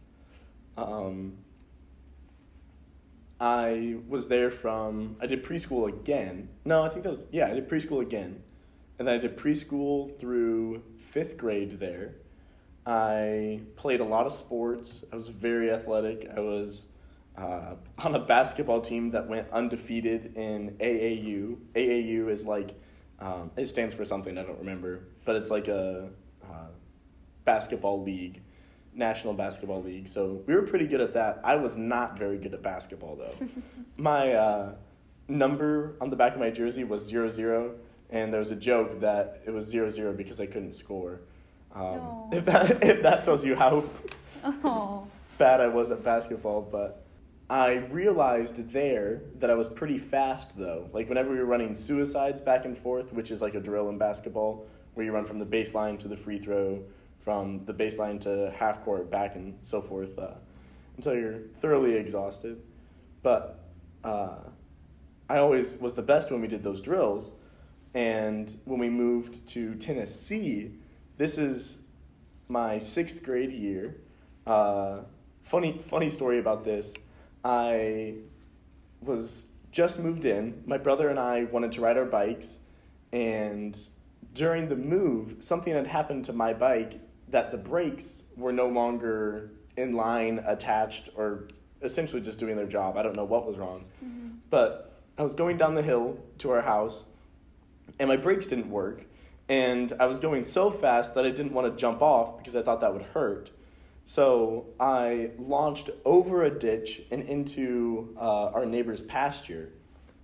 Um, 0.77 1.37
I 3.39 3.97
was 4.07 4.27
there 4.27 4.49
from 4.49 5.17
I 5.21 5.27
did 5.27 5.43
preschool 5.43 5.87
again. 5.87 6.49
No, 6.65 6.83
I 6.83 6.89
think 6.89 7.03
that 7.03 7.11
was 7.11 7.25
yeah, 7.31 7.47
I 7.47 7.53
did 7.53 7.69
preschool 7.69 8.01
again. 8.01 8.41
And 8.99 9.07
then 9.07 9.15
I 9.15 9.17
did 9.19 9.37
preschool 9.37 10.17
through 10.19 10.81
5th 11.13 11.37
grade 11.37 11.79
there. 11.79 12.15
I 12.87 13.59
played 13.75 13.99
a 13.99 14.05
lot 14.05 14.25
of 14.25 14.33
sports. 14.33 15.03
I 15.11 15.17
was 15.17 15.27
very 15.27 15.71
athletic. 15.71 16.29
I 16.33 16.39
was 16.39 16.85
uh, 17.37 17.75
on 17.97 18.15
a 18.15 18.19
basketball 18.19 18.79
team 18.79 19.11
that 19.11 19.27
went 19.27 19.51
undefeated 19.51 20.37
in 20.37 20.77
AAU. 20.79 21.57
AAU 21.75 22.31
is 22.31 22.45
like 22.45 22.79
um, 23.19 23.51
it 23.57 23.67
stands 23.67 23.93
for 23.93 24.05
something 24.05 24.37
I 24.37 24.43
don't 24.43 24.59
remember, 24.59 25.03
but 25.25 25.35
it's 25.35 25.51
like 25.51 25.67
a 25.67 26.07
uh, 26.43 26.67
basketball 27.43 28.03
league 28.03 28.41
National 28.93 29.33
Basketball 29.33 29.83
League. 29.83 30.07
So 30.07 30.41
we 30.47 30.55
were 30.55 30.63
pretty 30.63 30.87
good 30.87 31.01
at 31.01 31.13
that. 31.13 31.41
I 31.43 31.55
was 31.55 31.75
not 31.75 32.17
very 32.17 32.37
good 32.37 32.53
at 32.53 32.63
basketball 32.63 33.17
though. 33.17 33.47
my 33.97 34.33
uh, 34.33 34.75
number 35.27 35.97
on 35.99 36.09
the 36.09 36.15
back 36.15 36.33
of 36.33 36.39
my 36.39 36.51
jersey 36.51 36.85
was 36.85 37.05
zero 37.05 37.29
zero, 37.29 37.75
and 38.09 38.31
there 38.31 38.39
was 38.39 38.51
a 38.51 38.55
joke 38.55 39.01
that 39.01 39.41
it 39.45 39.51
was 39.51 39.65
zero 39.65 39.89
zero 39.89 40.13
because 40.13 40.39
I 40.39 40.45
couldn't 40.45 40.73
score. 40.73 41.19
Um, 41.77 42.29
if 42.31 42.45
that 42.45 42.83
if 42.83 43.03
that 43.03 43.23
tells 43.23 43.45
you 43.45 43.55
how 43.55 43.83
Oh. 44.43 45.07
bad 45.37 45.61
I 45.61 45.67
was 45.67 45.91
at 45.91 46.03
basketball, 46.03 46.61
but 46.61 47.03
I 47.49 47.73
realized 47.91 48.71
there 48.71 49.21
that 49.39 49.49
I 49.49 49.53
was 49.53 49.67
pretty 49.67 49.97
fast 49.97 50.57
though. 50.57 50.89
Like 50.93 51.09
whenever 51.09 51.29
we 51.31 51.37
were 51.37 51.45
running 51.45 51.75
suicides 51.75 52.41
back 52.41 52.65
and 52.65 52.77
forth, 52.77 53.13
which 53.13 53.31
is 53.31 53.41
like 53.41 53.53
a 53.55 53.59
drill 53.59 53.89
in 53.89 53.97
basketball, 53.97 54.65
where 54.93 55.05
you 55.05 55.11
run 55.11 55.25
from 55.25 55.39
the 55.39 55.45
baseline 55.45 55.99
to 55.99 56.07
the 56.07 56.17
free 56.17 56.39
throw, 56.39 56.81
from 57.23 57.65
the 57.65 57.73
baseline 57.73 58.19
to 58.21 58.53
half 58.57 58.83
court, 58.83 59.11
back 59.11 59.35
and 59.35 59.57
so 59.61 59.81
forth, 59.81 60.17
uh, 60.17 60.31
until 60.97 61.13
you're 61.13 61.39
thoroughly 61.61 61.93
exhausted. 61.95 62.61
But 63.21 63.59
uh, 64.03 64.37
I 65.29 65.37
always 65.37 65.75
was 65.75 65.93
the 65.93 66.01
best 66.01 66.31
when 66.31 66.41
we 66.41 66.47
did 66.47 66.63
those 66.63 66.81
drills. 66.81 67.31
And 67.93 68.55
when 68.65 68.79
we 68.79 68.89
moved 68.89 69.45
to 69.49 69.75
Tennessee, 69.75 70.71
this 71.17 71.37
is 71.37 71.77
my 72.47 72.79
sixth 72.79 73.23
grade 73.23 73.51
year. 73.51 73.95
Uh, 74.45 74.99
funny, 75.43 75.81
funny 75.89 76.09
story 76.09 76.39
about 76.39 76.63
this. 76.63 76.93
I 77.43 78.15
was 79.01 79.45
just 79.71 79.99
moved 79.99 80.25
in. 80.25 80.63
My 80.65 80.77
brother 80.77 81.09
and 81.09 81.19
I 81.19 81.43
wanted 81.45 81.71
to 81.73 81.81
ride 81.81 81.97
our 81.97 82.05
bikes, 82.05 82.57
and 83.11 83.77
during 84.33 84.69
the 84.69 84.75
move, 84.75 85.37
something 85.39 85.73
had 85.73 85.87
happened 85.87 86.25
to 86.25 86.33
my 86.33 86.53
bike 86.53 86.99
that 87.29 87.51
the 87.51 87.57
brakes 87.57 88.23
were 88.35 88.53
no 88.53 88.67
longer 88.67 89.51
in 89.75 89.93
line, 89.95 90.43
attached, 90.47 91.09
or 91.15 91.47
essentially 91.81 92.21
just 92.21 92.39
doing 92.39 92.55
their 92.55 92.65
job. 92.65 92.97
I 92.97 93.03
don't 93.03 93.15
know 93.15 93.25
what 93.25 93.45
was 93.45 93.57
wrong. 93.57 93.85
But 94.49 95.01
I 95.17 95.23
was 95.23 95.33
going 95.33 95.57
down 95.57 95.75
the 95.75 95.81
hill 95.81 96.17
to 96.39 96.51
our 96.51 96.61
house, 96.61 97.03
and 97.99 98.07
my 98.07 98.17
brakes 98.17 98.47
didn't 98.47 98.69
work. 98.69 99.03
And 99.49 99.93
I 99.99 100.05
was 100.05 100.19
going 100.19 100.45
so 100.45 100.69
fast 100.69 101.15
that 101.15 101.25
I 101.25 101.29
didn't 101.29 101.53
want 101.53 101.71
to 101.71 101.79
jump 101.79 102.01
off 102.01 102.37
because 102.37 102.55
I 102.55 102.61
thought 102.61 102.81
that 102.81 102.93
would 102.93 103.03
hurt. 103.13 103.51
So 104.05 104.67
I 104.79 105.31
launched 105.37 105.89
over 106.05 106.43
a 106.43 106.49
ditch 106.49 107.01
and 107.11 107.23
into 107.23 108.15
uh, 108.17 108.45
our 108.47 108.65
neighbor's 108.65 109.01
pasture, 109.01 109.69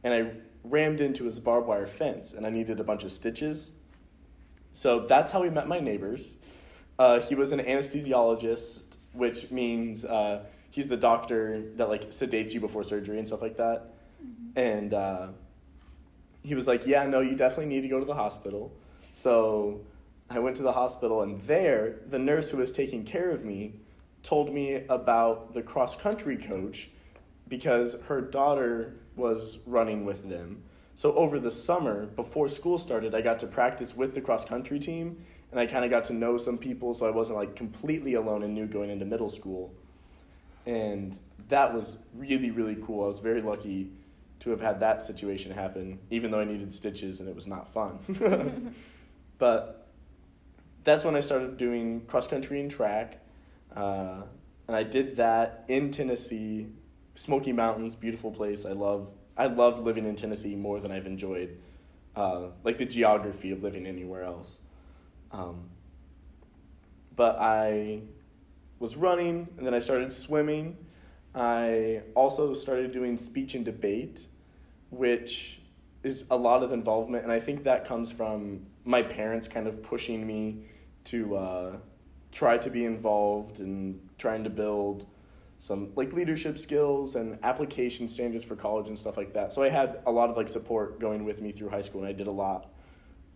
and 0.04 0.14
I 0.14 0.32
rammed 0.64 1.02
into 1.02 1.26
his 1.26 1.40
barbed 1.42 1.68
wire 1.68 1.88
fence, 1.88 2.34
and 2.34 2.46
I 2.46 2.50
needed 2.50 2.80
a 2.80 2.84
bunch 2.84 3.04
of 3.04 3.12
stitches. 3.12 3.72
So 4.72 5.06
that's 5.08 5.34
how 5.34 5.42
we 5.42 5.50
met 5.50 5.68
my 5.68 5.80
neighbors. 5.80 6.30
Uh, 6.98 7.20
he 7.20 7.36
was 7.36 7.52
an 7.52 7.60
anesthesiologist, 7.60 8.84
which 9.12 9.52
means 9.52 10.06
uh, 10.06 10.46
he's 10.72 10.88
the 10.88 10.98
doctor 10.98 11.64
that 11.76 11.90
like 11.90 12.12
sedates 12.12 12.54
you 12.54 12.62
before 12.62 12.84
surgery 12.84 13.20
and 13.20 13.28
stuff 13.28 13.42
like 13.42 13.58
that. 13.58 13.94
And 14.56 14.94
uh, 14.94 15.28
he 16.42 16.56
was 16.56 16.68
like, 16.68 16.88
"Yeah, 16.88 17.06
no, 17.06 17.20
you 17.20 17.36
definitely 17.36 17.74
need 17.74 17.82
to 17.82 17.90
go 17.90 18.00
to 18.00 18.06
the 18.06 18.16
hospital." 18.16 18.72
So 19.14 19.82
I 20.30 20.40
went 20.40 20.58
to 20.58 20.64
the 20.64 20.74
hospital, 20.74 21.22
and 21.22 21.42
there, 21.44 22.00
the 22.10 22.20
nurse 22.20 22.50
who 22.50 22.58
was 22.58 22.72
taking 22.72 23.06
care 23.06 23.30
of 23.30 23.46
me 23.46 23.76
told 24.24 24.54
me 24.54 24.84
about 24.90 25.54
the 25.54 25.62
cross 25.62 25.96
country 25.96 26.36
coach 26.36 26.90
because 27.48 27.96
her 28.08 28.20
daughter 28.20 28.96
was 29.16 29.60
running 29.66 30.06
with 30.06 30.28
them. 30.28 30.64
So 30.96 31.14
over 31.14 31.40
the 31.40 31.52
summer, 31.52 32.06
before 32.06 32.50
school 32.50 32.78
started, 32.78 33.14
I 33.14 33.22
got 33.22 33.40
to 33.42 33.48
practice 33.48 33.96
with 33.96 34.16
the 34.16 34.22
cross 34.22 34.46
country 34.46 34.80
team, 34.80 35.26
and 35.52 35.60
I 35.60 35.68
kind 35.68 35.86
of 35.86 35.92
got 35.92 36.06
to 36.06 36.14
know 36.14 36.38
some 36.38 36.58
people, 36.58 36.94
so 36.96 37.06
I 37.06 37.12
wasn't 37.12 37.38
like 37.38 37.56
completely 37.56 38.16
alone 38.16 38.44
and 38.44 38.54
new 38.54 38.66
going 38.66 38.90
into 38.90 39.06
middle 39.06 39.30
school. 39.30 39.74
And 40.66 41.18
that 41.50 41.74
was 41.74 41.98
really, 42.16 42.50
really 42.50 42.78
cool. 42.86 43.06
I 43.06 43.08
was 43.08 43.20
very 43.20 43.42
lucky 43.42 43.92
to 44.40 44.50
have 44.50 44.62
had 44.62 44.80
that 44.80 45.04
situation 45.04 45.52
happen, 45.52 46.00
even 46.10 46.32
though 46.32 46.40
I 46.40 46.46
needed 46.46 46.74
stitches 46.74 47.20
and 47.20 47.30
it 47.30 47.36
was 47.36 47.48
not 47.48 47.74
fun. 47.74 48.74
but 49.38 49.88
that's 50.84 51.04
when 51.04 51.16
I 51.16 51.22
started 51.22 51.58
doing 51.58 52.02
cross 52.08 52.28
country 52.28 52.60
and 52.60 52.70
track. 52.70 53.20
Uh, 53.76 54.24
and 54.68 54.76
I 54.76 54.84
did 54.84 55.18
that 55.18 55.66
in 55.68 55.92
Tennessee, 55.92 56.68
Smoky 57.16 57.52
Mountains, 57.52 57.96
beautiful 57.96 58.32
place. 58.32 58.66
I 58.66 58.72
love 58.72 59.10
I 59.36 59.48
loved 59.48 59.84
living 59.84 60.06
in 60.06 60.16
Tennessee 60.16 60.56
more 60.56 60.80
than 60.80 60.92
I've 60.92 61.08
enjoyed 61.08 61.58
uh, 62.16 62.48
like 62.64 62.78
the 62.78 62.86
geography 62.86 63.52
of 63.52 63.64
living 63.64 63.88
anywhere 63.88 64.24
else. 64.24 64.60
Um, 65.32 65.70
but 67.16 67.38
I 67.40 68.02
was 68.80 68.96
running 68.96 69.48
and 69.58 69.66
then 69.66 69.74
I 69.74 69.80
started 69.80 70.14
swimming. 70.14 70.78
I 71.34 72.02
also 72.16 72.54
started 72.54 72.92
doing 72.92 73.18
speech 73.18 73.56
and 73.56 73.66
debate, 73.66 74.22
which 74.92 75.60
is 76.04 76.26
a 76.30 76.36
lot 76.36 76.62
of 76.62 76.72
involvement, 76.72 77.24
and 77.24 77.32
I 77.32 77.40
think 77.40 77.64
that 77.64 77.86
comes 77.86 78.12
from 78.12 78.68
my 78.86 79.02
parents 79.02 79.48
kind 79.48 79.68
of 79.68 79.82
pushing 79.84 80.26
me 80.26 80.66
to 81.06 81.36
uh, 81.36 81.78
try 82.32 82.58
to 82.58 82.70
be 82.70 82.86
involved 82.86 83.60
and 83.60 84.10
trying 84.18 84.44
to 84.44 84.50
build 84.50 85.06
some 85.60 85.92
like 85.96 86.12
leadership 86.12 86.60
skills 86.60 87.16
and 87.16 87.40
application 87.44 88.10
standards 88.10 88.44
for 88.44 88.56
college 88.56 88.88
and 88.88 89.00
stuff 89.00 89.16
like 89.16 89.34
that. 89.34 89.54
So 89.54 89.64
I 89.64 89.70
had 89.70 90.02
a 90.06 90.12
lot 90.12 90.30
of 90.30 90.36
like 90.36 90.50
support 90.50 91.00
going 91.00 91.24
with 91.24 91.42
me 91.42 91.52
through 91.52 91.70
high 91.70 91.82
school, 91.82 92.02
and 92.02 92.10
I 92.10 92.14
did 92.14 92.28
a 92.28 92.32
lot. 92.32 92.70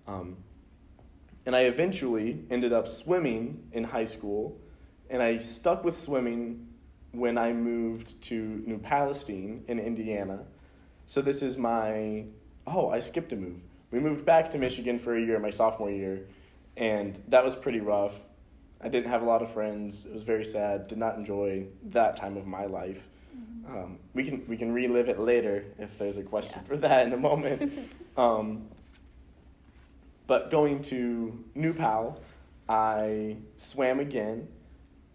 Um, 0.07 0.37
and 1.45 1.55
I 1.55 1.61
eventually 1.61 2.43
ended 2.51 2.73
up 2.73 2.89
swimming 2.89 3.69
in 3.71 3.85
high 3.85 4.05
school, 4.05 4.59
and 5.09 5.23
I 5.23 5.37
stuck 5.37 5.85
with 5.85 5.97
swimming 5.97 6.67
when 7.11 7.37
I 7.37 7.53
moved 7.53 8.21
to 8.23 8.35
New 8.65 8.79
Palestine 8.79 9.63
in 9.69 9.79
Indiana. 9.79 10.39
So 11.05 11.21
this 11.21 11.41
is 11.41 11.57
my 11.57 12.25
oh, 12.65 12.89
I 12.89 12.99
skipped 12.99 13.31
a 13.31 13.37
move. 13.37 13.61
We 13.91 13.99
moved 13.99 14.25
back 14.25 14.51
to 14.51 14.57
Michigan 14.57 14.99
for 14.99 15.15
a 15.15 15.21
year, 15.21 15.39
my 15.39 15.49
sophomore 15.49 15.91
year, 15.91 16.27
and 16.75 17.21
that 17.29 17.43
was 17.45 17.55
pretty 17.55 17.79
rough. 17.79 18.13
I 18.81 18.89
didn't 18.89 19.09
have 19.09 19.21
a 19.21 19.25
lot 19.25 19.41
of 19.41 19.51
friends. 19.51 20.05
It 20.05 20.13
was 20.13 20.23
very 20.23 20.45
sad. 20.45 20.87
Did 20.87 20.97
not 20.97 21.15
enjoy 21.17 21.65
that 21.85 22.17
time 22.17 22.37
of 22.37 22.45
my 22.45 22.65
life. 22.65 23.01
Um, 23.67 23.97
we 24.13 24.23
can 24.23 24.45
we 24.47 24.55
can 24.57 24.71
relive 24.71 25.09
it 25.09 25.19
later 25.19 25.65
if 25.77 25.97
there's 25.97 26.17
a 26.17 26.23
question 26.23 26.59
Yeah. 26.61 26.67
for 26.67 26.77
that 26.77 27.05
in 27.07 27.13
a 27.13 27.17
moment. 27.17 27.89
um, 28.17 28.67
but 30.27 30.51
going 30.51 30.81
to 30.83 31.43
New 31.55 31.73
Pal, 31.73 32.19
I 32.69 33.37
swam 33.57 33.99
again, 33.99 34.47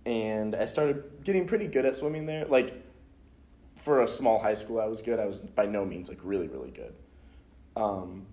and 0.06 0.54
I 0.54 0.64
started 0.66 1.04
getting 1.24 1.46
pretty 1.46 1.66
good 1.66 1.84
at 1.86 1.96
swimming 1.96 2.26
there. 2.26 2.46
Like 2.46 2.74
for 3.76 4.02
a 4.02 4.08
small 4.08 4.38
high 4.40 4.54
school, 4.54 4.80
I 4.80 4.86
was 4.86 5.02
good. 5.02 5.18
I 5.20 5.26
was 5.26 5.38
by 5.40 5.66
no 5.66 5.84
means 5.84 6.08
like 6.08 6.18
really 6.22 6.48
really 6.48 6.70
good. 6.70 6.94
Um, 7.76 8.26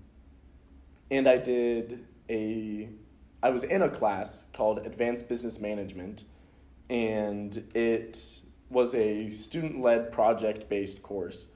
and 1.12 1.28
I 1.28 1.38
did 1.38 2.06
a 2.30 2.90
I 3.42 3.50
was 3.50 3.64
in 3.64 3.82
a 3.82 3.90
class 3.90 4.46
called 4.54 4.80
Advanced 4.80 5.28
Business 5.30 5.60
Management, 5.60 6.26
and 6.90 7.64
it 7.74 8.20
was 8.70 8.94
a 8.94 9.30
student 9.30 9.82
led 9.82 10.12
project 10.12 10.70
based 10.70 11.02
course 11.02 11.48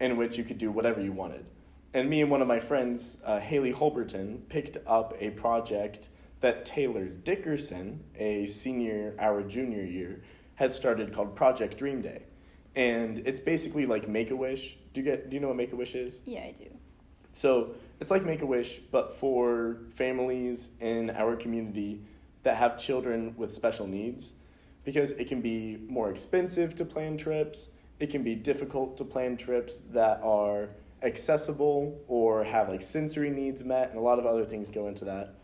in 0.00 0.16
which 0.16 0.36
you 0.36 0.44
could 0.44 0.58
do 0.58 0.70
whatever 0.70 1.00
you 1.00 1.12
wanted. 1.12 1.46
And 1.92 2.08
me 2.08 2.20
and 2.22 2.30
one 2.30 2.42
of 2.42 2.48
my 2.48 2.60
friends, 2.60 3.16
uh, 3.24 3.40
Haley 3.40 3.72
Holberton, 3.72 4.48
picked 4.48 4.76
up 4.86 5.14
a 5.18 5.30
project 5.30 6.08
that 6.40 6.64
Taylor 6.64 7.06
Dickerson, 7.06 8.02
a 8.16 8.46
senior, 8.46 9.14
our 9.18 9.42
junior 9.42 9.84
year, 9.84 10.22
had 10.54 10.72
started 10.72 11.12
called 11.12 11.36
Project 11.36 11.76
Dream 11.76 12.00
Day. 12.00 12.22
And 12.76 13.18
it's 13.26 13.40
basically 13.40 13.86
like 13.86 14.08
Make 14.08 14.30
a 14.30 14.36
Wish. 14.36 14.76
Do 14.94 15.00
you 15.00 15.04
get? 15.04 15.30
Do 15.30 15.34
you 15.34 15.40
know 15.40 15.48
what 15.48 15.56
Make 15.56 15.72
a 15.72 15.76
Wish 15.76 15.94
is? 15.94 16.22
Yeah, 16.24 16.40
I 16.40 16.54
do. 16.56 16.66
So 17.32 17.74
it's 18.00 18.10
like 18.10 18.24
Make 18.24 18.42
a 18.42 18.46
Wish, 18.46 18.80
but 18.90 19.18
for 19.18 19.76
families 19.94 20.70
in 20.80 21.10
our 21.10 21.36
community 21.36 22.00
that 22.42 22.56
have 22.56 22.78
children 22.78 23.34
with 23.36 23.54
special 23.54 23.86
needs, 23.86 24.32
because 24.84 25.10
it 25.12 25.28
can 25.28 25.42
be 25.42 25.76
more 25.86 26.10
expensive 26.10 26.74
to 26.76 26.84
plan 26.86 27.18
trips, 27.18 27.68
it 27.98 28.10
can 28.10 28.22
be 28.22 28.34
difficult 28.34 28.96
to 28.96 29.04
plan 29.04 29.36
trips 29.36 29.80
that 29.92 30.20
are 30.22 30.70
accessible 31.02 32.00
or 32.08 32.44
have 32.44 32.70
like 32.70 32.80
sensory 32.80 33.30
needs 33.30 33.62
met, 33.62 33.90
and 33.90 33.98
a 33.98 34.02
lot 34.02 34.18
of 34.18 34.24
other 34.24 34.46
things 34.46 34.70
go 34.70 34.88
into 34.88 35.04
that. 35.04 35.34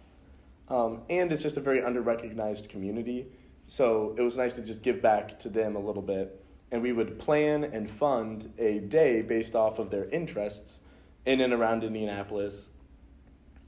Um, 0.69 1.03
and 1.11 1.31
it's 1.31 1.43
just 1.43 1.59
a 1.59 1.61
very 1.61 1.83
under-recognized 1.83 2.71
community, 2.71 3.27
so 3.67 4.15
it 4.17 4.23
was 4.23 4.37
nice 4.37 4.55
to 4.55 4.63
just 4.63 4.83
give 4.83 5.03
back 5.03 5.39
to 5.41 5.51
them 5.51 5.77
a 5.77 5.81
little 5.81 6.03
bit. 6.03 6.43
And 6.73 6.83
we 6.83 6.93
would 6.93 7.19
plan 7.19 7.65
and 7.65 7.89
fund 7.89 8.53
a 8.59 8.79
day 8.79 9.23
based 9.23 9.55
off 9.55 9.79
of 9.79 9.91
their 9.91 10.09
interests 10.09 10.81
in 11.27 11.41
and 11.41 11.53
around 11.53 11.85
Indianapolis 11.85 12.69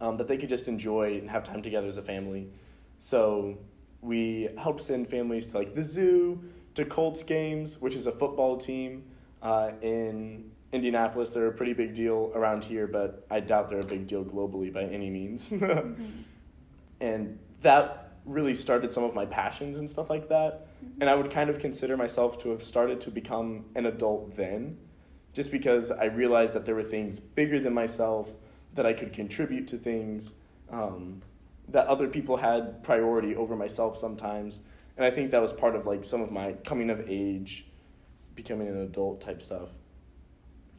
um, 0.00 0.16
that 0.16 0.28
they 0.28 0.36
could 0.36 0.48
just 0.48 0.68
enjoy 0.68 1.18
and 1.18 1.28
have 1.28 1.44
time 1.44 1.62
together 1.62 1.88
as 1.88 1.96
a 1.96 2.02
family. 2.02 2.48
So 3.00 3.58
we 4.00 4.48
help 4.56 4.80
send 4.80 5.08
families 5.08 5.46
to 5.46 5.58
like 5.58 5.74
the 5.74 5.82
zoo, 5.82 6.42
to 6.74 6.84
Colts 6.84 7.22
games, 7.22 7.80
which 7.80 7.94
is 7.94 8.06
a 8.06 8.12
football 8.12 8.56
team 8.56 9.04
uh, 9.42 9.72
in 9.82 10.50
Indianapolis. 10.72 11.30
They're 11.30 11.48
a 11.48 11.52
pretty 11.52 11.72
big 11.72 11.94
deal 11.94 12.32
around 12.34 12.64
here, 12.64 12.86
but 12.86 13.26
I 13.30 13.40
doubt 13.40 13.70
they're 13.70 13.80
a 13.80 13.84
big 13.84 14.06
deal 14.06 14.24
globally 14.24 14.72
by 14.72 14.84
any 14.84 15.10
means. 15.10 15.48
mm-hmm. 15.50 16.04
And 17.00 17.38
that 17.62 18.12
really 18.24 18.54
started 18.54 18.92
some 18.92 19.04
of 19.04 19.14
my 19.14 19.26
passions 19.26 19.78
and 19.78 19.90
stuff 19.90 20.10
like 20.10 20.28
that. 20.28 20.68
Mm-hmm. 20.84 21.00
And 21.00 21.10
I 21.10 21.14
would 21.14 21.30
kind 21.30 21.50
of 21.50 21.58
consider 21.58 21.96
myself 21.96 22.40
to 22.42 22.50
have 22.50 22.62
started 22.62 23.00
to 23.02 23.10
become 23.10 23.64
an 23.74 23.86
adult 23.86 24.36
then, 24.36 24.78
just 25.38 25.52
because 25.52 25.92
I 25.92 26.06
realized 26.06 26.54
that 26.54 26.66
there 26.66 26.74
were 26.74 26.82
things 26.82 27.20
bigger 27.20 27.60
than 27.60 27.72
myself, 27.72 28.28
that 28.74 28.84
I 28.84 28.92
could 28.92 29.12
contribute 29.12 29.68
to 29.68 29.78
things, 29.78 30.34
um, 30.68 31.22
that 31.68 31.86
other 31.86 32.08
people 32.08 32.38
had 32.38 32.82
priority 32.82 33.36
over 33.36 33.54
myself 33.54 33.96
sometimes. 33.96 34.62
And 34.96 35.06
I 35.06 35.12
think 35.12 35.30
that 35.30 35.40
was 35.40 35.52
part 35.52 35.76
of 35.76 35.86
like 35.86 36.04
some 36.04 36.22
of 36.22 36.32
my 36.32 36.54
coming 36.64 36.90
of 36.90 37.08
age, 37.08 37.68
becoming 38.34 38.66
an 38.66 38.78
adult 38.78 39.20
type 39.20 39.40
stuff. 39.40 39.68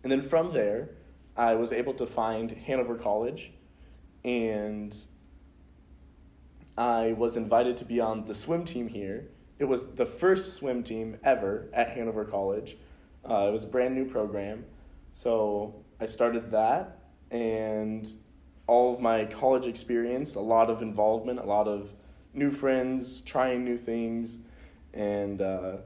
And 0.04 0.12
then 0.12 0.24
from 0.24 0.52
there, 0.54 0.90
I 1.38 1.56
was 1.56 1.72
able 1.72 1.94
to 1.94 2.06
find 2.06 2.52
Hanover 2.52 2.96
College 2.96 3.54
and 4.26 4.94
I 6.78 7.14
was 7.14 7.38
invited 7.38 7.78
to 7.78 7.86
be 7.86 8.02
on 8.02 8.26
the 8.26 8.34
swim 8.34 8.66
team 8.66 8.90
here. 8.90 9.30
It 9.58 9.70
was 9.70 9.88
the 9.88 10.06
first 10.06 10.58
swim 10.58 10.84
team 10.84 11.18
ever 11.24 11.70
at 11.74 11.92
Hanover 11.92 12.26
College. 12.26 12.76
Uh, 13.28 13.48
it 13.48 13.52
was 13.52 13.64
a 13.64 13.68
brand 13.68 13.96
new 13.96 14.06
program. 14.06 14.66
So 15.14 15.84
I 16.00 16.06
started 16.06 16.52
that, 16.52 17.00
and 17.32 18.10
all 18.68 18.94
of 18.94 19.00
my 19.00 19.26
college 19.26 19.66
experience, 19.66 20.36
a 20.36 20.40
lot 20.40 20.70
of 20.70 20.82
involvement, 20.82 21.40
a 21.40 21.46
lot 21.46 21.68
of 21.68 21.94
new 22.34 22.52
friends, 22.52 23.22
trying 23.22 23.66
new 23.66 23.78
things, 23.78 24.38
and 24.94 25.42
uh, 25.42 25.78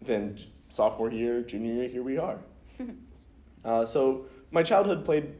then 0.00 0.38
sophomore 0.68 1.10
year, 1.10 1.42
junior 1.42 1.74
year, 1.74 1.88
here 1.88 2.02
we 2.02 2.18
are. 2.18 2.38
uh, 3.64 3.86
so 3.86 4.26
my 4.50 4.62
childhood 4.62 5.04
played 5.04 5.34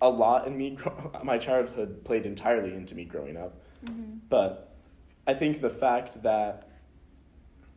a 0.00 0.08
lot 0.08 0.46
in 0.46 0.56
me. 0.56 0.78
my 1.24 1.38
childhood 1.38 2.04
played 2.04 2.26
entirely 2.26 2.74
into 2.74 2.94
me 2.94 3.04
growing 3.04 3.36
up, 3.36 3.60
mm-hmm. 3.84 4.18
but 4.28 4.74
I 5.26 5.34
think 5.34 5.60
the 5.60 5.70
fact 5.70 6.22
that 6.22 6.65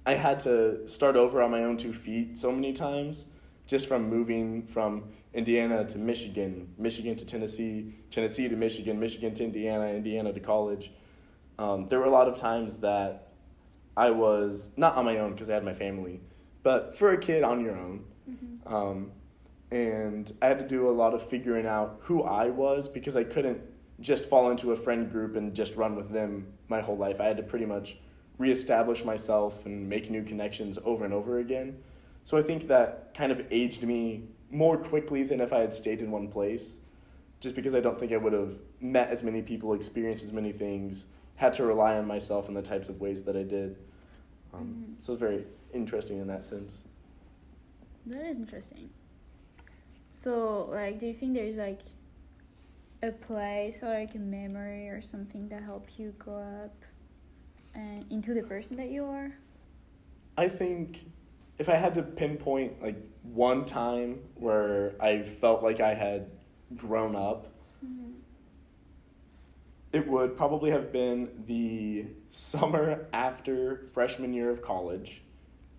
I 0.10 0.16
had 0.16 0.40
to 0.40 0.88
start 0.88 1.16
over 1.16 1.40
on 1.44 1.52
my 1.52 1.64
own 1.66 1.78
two 1.78 1.94
feet 1.94 2.36
so 2.36 2.52
many 2.52 2.74
times, 2.74 3.28
just 3.68 3.88
from 3.88 4.10
moving 4.10 4.66
from 4.66 5.04
Indiana 5.36 5.86
to 5.86 6.00
Michigan, 6.00 6.74
Michigan 6.80 7.16
to 7.18 7.26
Tennessee, 7.28 7.94
Tennessee 8.10 8.50
to 8.50 8.56
Michigan, 8.56 9.00
Michigan 9.00 9.36
to 9.36 9.44
Indiana, 9.44 9.86
Indiana 9.90 10.34
to 10.34 10.40
college. 10.40 10.92
Um, 11.60 11.90
there 11.90 12.00
were 12.00 12.08
a 12.08 12.10
lot 12.10 12.28
of 12.28 12.38
times 12.38 12.78
that 12.78 13.34
I 13.96 14.10
was 14.10 14.70
not 14.76 14.96
on 14.96 15.06
my 15.06 15.20
own 15.20 15.34
because 15.34 15.48
I 15.48 15.54
had 15.54 15.64
my 15.64 15.76
family, 15.76 16.22
but 16.64 16.98
for 16.98 17.12
a 17.12 17.18
kid 17.20 17.44
on 17.44 17.62
your 17.62 17.78
own. 17.78 18.04
Mm-hmm. 18.28 18.74
Um, 18.74 19.12
and 19.70 20.34
I 20.42 20.48
had 20.48 20.58
to 20.58 20.68
do 20.68 20.90
a 20.90 20.96
lot 21.04 21.14
of 21.14 21.30
figuring 21.30 21.68
out 21.68 22.00
who 22.02 22.24
I 22.24 22.50
was 22.50 22.88
because 22.88 23.16
I 23.16 23.26
couldn't 23.26 23.62
just 24.00 24.28
fall 24.28 24.50
into 24.50 24.72
a 24.72 24.76
friend 24.76 25.12
group 25.12 25.36
and 25.36 25.54
just 25.54 25.76
run 25.76 25.96
with 25.96 26.10
them 26.10 26.48
my 26.68 26.82
whole 26.82 26.98
life. 26.98 27.22
I 27.22 27.26
had 27.26 27.38
to 27.38 27.44
pretty 27.44 27.68
much 27.68 27.98
reestablish 28.40 29.04
myself 29.04 29.66
and 29.68 29.88
make 29.88 30.10
new 30.10 30.24
connections 30.24 30.80
over 30.84 31.06
and 31.06 31.14
over 31.14 31.38
again. 31.38 31.78
So 32.24 32.38
I 32.38 32.42
think 32.42 32.68
that 32.70 33.14
kind 33.14 33.32
of 33.32 33.46
aged 33.52 33.84
me 33.84 34.24
more 34.50 34.78
quickly 34.78 35.24
than 35.24 35.42
if 35.42 35.54
I 35.54 35.60
had 35.60 35.76
stayed 35.76 36.00
in 36.00 36.10
one 36.10 36.30
place, 36.30 36.72
just 37.40 37.54
because 37.54 37.76
I 37.76 37.82
don't 37.82 38.00
think 38.00 38.12
I 38.12 38.18
would 38.18 38.34
have 38.34 38.56
met 38.80 39.10
as 39.10 39.22
many 39.24 39.42
people, 39.42 39.74
experienced 39.74 40.24
as 40.24 40.34
many 40.34 40.52
things, 40.52 41.06
had 41.36 41.54
to 41.54 41.66
rely 41.66 41.98
on 41.98 42.08
myself 42.08 42.48
in 42.48 42.54
the 42.54 42.62
types 42.62 42.90
of 42.90 43.00
ways 43.00 43.24
that 43.24 43.36
I 43.36 43.44
did. 43.44 43.78
Um, 44.54 44.60
mm-hmm. 44.60 44.94
So 45.02 45.14
it's 45.14 45.20
very 45.20 45.46
interesting 45.74 46.20
in 46.20 46.28
that 46.28 46.44
sense. 46.46 46.80
That 48.06 48.26
is 48.26 48.38
interesting. 48.38 48.90
So, 50.12 50.70
like, 50.72 51.00
do 51.00 51.06
you 51.06 51.14
think 51.14 51.36
there's 51.36 51.58
like 51.58 51.82
a 53.04 53.12
place 53.12 53.84
or 53.84 53.94
like 53.94 54.16
a 54.16 54.20
memory 54.20 54.90
or 54.90 55.02
something 55.02 55.48
that 55.50 55.64
helped 55.64 56.00
you 56.00 56.14
grow 56.18 56.64
up 56.66 56.76
and 57.80 58.06
into 58.10 58.34
the 58.34 58.44
person 58.44 58.76
that 58.78 58.90
you 58.90 59.06
are? 59.06 59.32
I 60.38 60.48
think 60.48 61.06
if 61.58 61.70
I 61.70 61.76
had 61.76 61.94
to 61.96 62.04
pinpoint 62.04 62.82
like 62.82 62.98
one 63.24 63.66
time 63.66 64.20
where 64.36 64.96
I 65.02 65.24
felt 65.24 65.64
like 65.64 65.80
I 65.80 65.94
had 65.94 66.30
grown 66.76 67.16
up, 67.16 67.48
mm-hmm. 67.86 68.12
it 69.92 70.08
would 70.08 70.38
probably 70.38 70.72
have 70.72 70.92
been 70.92 71.30
the 71.46 72.06
summer 72.32 73.08
after 73.14 73.88
freshman 73.94 74.34
year 74.34 74.50
of 74.50 74.62
college. 74.62 75.22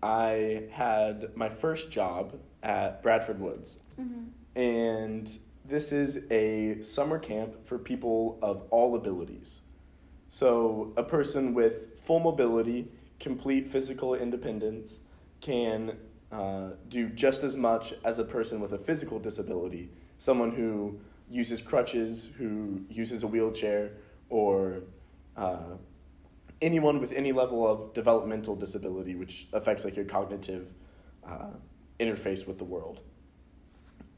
I 0.02 0.64
had 0.70 1.36
my 1.36 1.48
first 1.48 1.90
job 1.90 2.38
at 2.62 3.02
Bradford 3.02 3.40
Woods. 3.40 3.76
Mm-hmm. 4.00 4.58
And 4.58 5.38
this 5.64 5.92
is 5.92 6.20
a 6.30 6.82
summer 6.82 7.18
camp 7.18 7.66
for 7.66 7.78
people 7.78 8.38
of 8.42 8.62
all 8.70 8.96
abilities. 8.96 9.60
So, 10.28 10.92
a 10.96 11.02
person 11.02 11.54
with 11.54 11.89
full 12.10 12.18
mobility, 12.18 12.88
complete 13.20 13.70
physical 13.70 14.16
independence, 14.16 14.98
can 15.40 15.96
uh, 16.32 16.70
do 16.88 17.08
just 17.10 17.44
as 17.44 17.54
much 17.54 17.94
as 18.04 18.18
a 18.18 18.24
person 18.24 18.58
with 18.58 18.72
a 18.72 18.78
physical 18.78 19.20
disability, 19.20 19.88
someone 20.18 20.50
who 20.50 20.98
uses 21.30 21.62
crutches, 21.62 22.28
who 22.36 22.80
uses 22.90 23.22
a 23.22 23.28
wheelchair, 23.28 23.92
or 24.28 24.80
uh, 25.36 25.76
anyone 26.60 26.98
with 27.00 27.12
any 27.12 27.30
level 27.30 27.64
of 27.64 27.94
developmental 27.94 28.56
disability, 28.56 29.14
which 29.14 29.46
affects 29.52 29.84
like 29.84 29.94
your 29.94 30.04
cognitive 30.04 30.66
uh, 31.24 31.50
interface 32.00 32.44
with 32.44 32.58
the 32.58 32.64
world. 32.64 33.02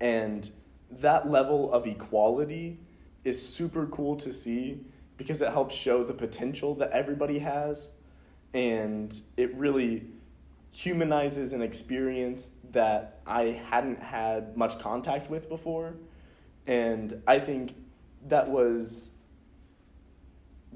And 0.01 0.51
that 0.91 1.31
level 1.31 1.71
of 1.71 1.87
equality 1.87 2.81
is 3.23 3.47
super 3.47 3.85
cool 3.85 4.17
to 4.17 4.33
see 4.33 4.81
because 5.23 5.41
it 5.41 5.53
helps 5.53 5.75
show 5.75 6.03
the 6.03 6.15
potential 6.15 6.75
that 6.75 6.91
everybody 6.91 7.39
has 7.39 7.93
and 8.53 9.21
it 9.37 9.55
really 9.55 10.05
humanizes 10.73 11.53
an 11.53 11.63
experience 11.63 12.51
that 12.73 13.21
I 13.27 13.63
hadn't 13.71 14.03
had 14.03 14.57
much 14.57 14.81
contact 14.81 15.31
with 15.31 15.49
before. 15.49 15.95
And 16.67 17.23
I 17.27 17.39
think 17.39 17.75
that 18.29 18.49
was 18.49 19.11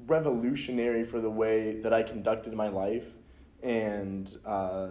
revolutionary 0.05 1.03
for 1.03 1.19
the 1.19 1.29
way 1.29 1.81
that 1.81 1.91
I 1.93 2.03
conducted 2.03 2.53
my 2.53 2.69
life 2.69 3.05
and 3.61 4.33
uh, 4.45 4.89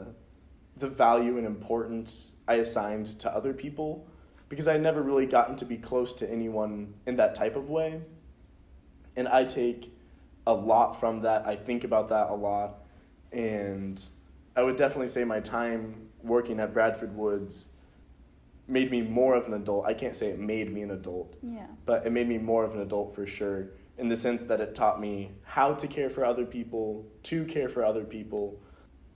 the 0.77 0.89
value 0.89 1.39
and 1.39 1.47
importance 1.47 2.33
I 2.47 2.55
assigned 2.55 3.19
to 3.21 3.33
other 3.33 3.53
people 3.55 4.07
because 4.49 4.69
I 4.69 4.73
had 4.73 4.83
never 4.83 5.03
really 5.03 5.27
gotten 5.27 5.57
to 5.57 5.65
be 5.65 5.77
close 5.77 6.13
to 6.15 6.31
anyone 6.31 6.95
in 7.07 7.17
that 7.17 7.35
type 7.35 7.57
of 7.57 7.69
way. 7.69 8.03
And 9.17 9.27
I 9.29 9.45
take 9.45 9.93
a 10.47 10.53
lot 10.53 11.01
from 11.01 11.23
that. 11.23 11.47
I 11.47 11.57
think 11.57 11.85
about 11.85 12.09
that 12.11 12.29
a 12.31 12.35
lot. 12.35 12.85
And 13.33 14.03
I 14.55 14.63
would 14.63 14.77
definitely 14.77 15.09
say 15.09 15.25
my 15.25 15.41
time 15.41 16.09
working 16.23 16.61
at 16.61 16.73
Bradford 16.73 17.17
Woods 17.17 17.69
made 18.69 18.91
me 18.91 19.01
more 19.01 19.35
of 19.35 19.47
an 19.47 19.55
adult. 19.55 19.87
I 19.87 19.95
can't 19.95 20.17
say 20.17 20.29
it 20.29 20.39
made 20.39 20.73
me 20.73 20.83
an 20.83 20.91
adult. 20.91 21.35
Yeah. 21.43 21.67
But 21.85 22.07
it 22.07 22.11
made 22.11 22.29
me 22.29 22.39
more 22.39 22.65
of 22.65 22.75
an 22.75 22.81
adult 22.81 23.15
for 23.15 23.27
sure 23.27 23.69
in 23.99 24.09
the 24.09 24.17
sense 24.17 24.45
that 24.45 24.61
it 24.61 24.75
taught 24.75 25.01
me 25.01 25.31
how 25.43 25.73
to 25.75 25.87
care 25.87 26.11
for 26.11 26.25
other 26.25 26.45
people, 26.45 27.07
to 27.25 27.45
care 27.45 27.69
for 27.69 27.85
other 27.85 28.05
people. 28.05 28.61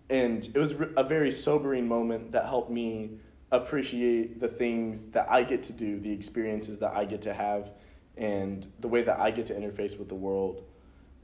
And 0.09 0.45
it 0.55 0.59
was 0.59 0.75
a 0.97 1.05
very 1.05 1.31
sobering 1.31 1.87
moment 1.87 2.33
that 2.33 2.47
helped 2.47 2.71
me 2.71 3.19
appreciate 3.53 4.41
the 4.41 4.49
things 4.49 5.07
that 5.07 5.31
I 5.31 5.43
get 5.43 5.63
to 5.65 5.73
do, 5.73 6.01
the 6.01 6.13
experiences 6.13 6.79
that 6.79 6.93
I 6.95 7.05
get 7.05 7.23
to 7.23 7.35
have, 7.35 7.73
and 8.21 8.67
the 8.81 8.87
way 8.87 9.03
that 9.03 9.19
I 9.19 9.31
get 9.33 9.47
to 9.47 9.55
interface 9.55 9.99
with 9.99 10.09
the 10.09 10.15
world. 10.15 10.63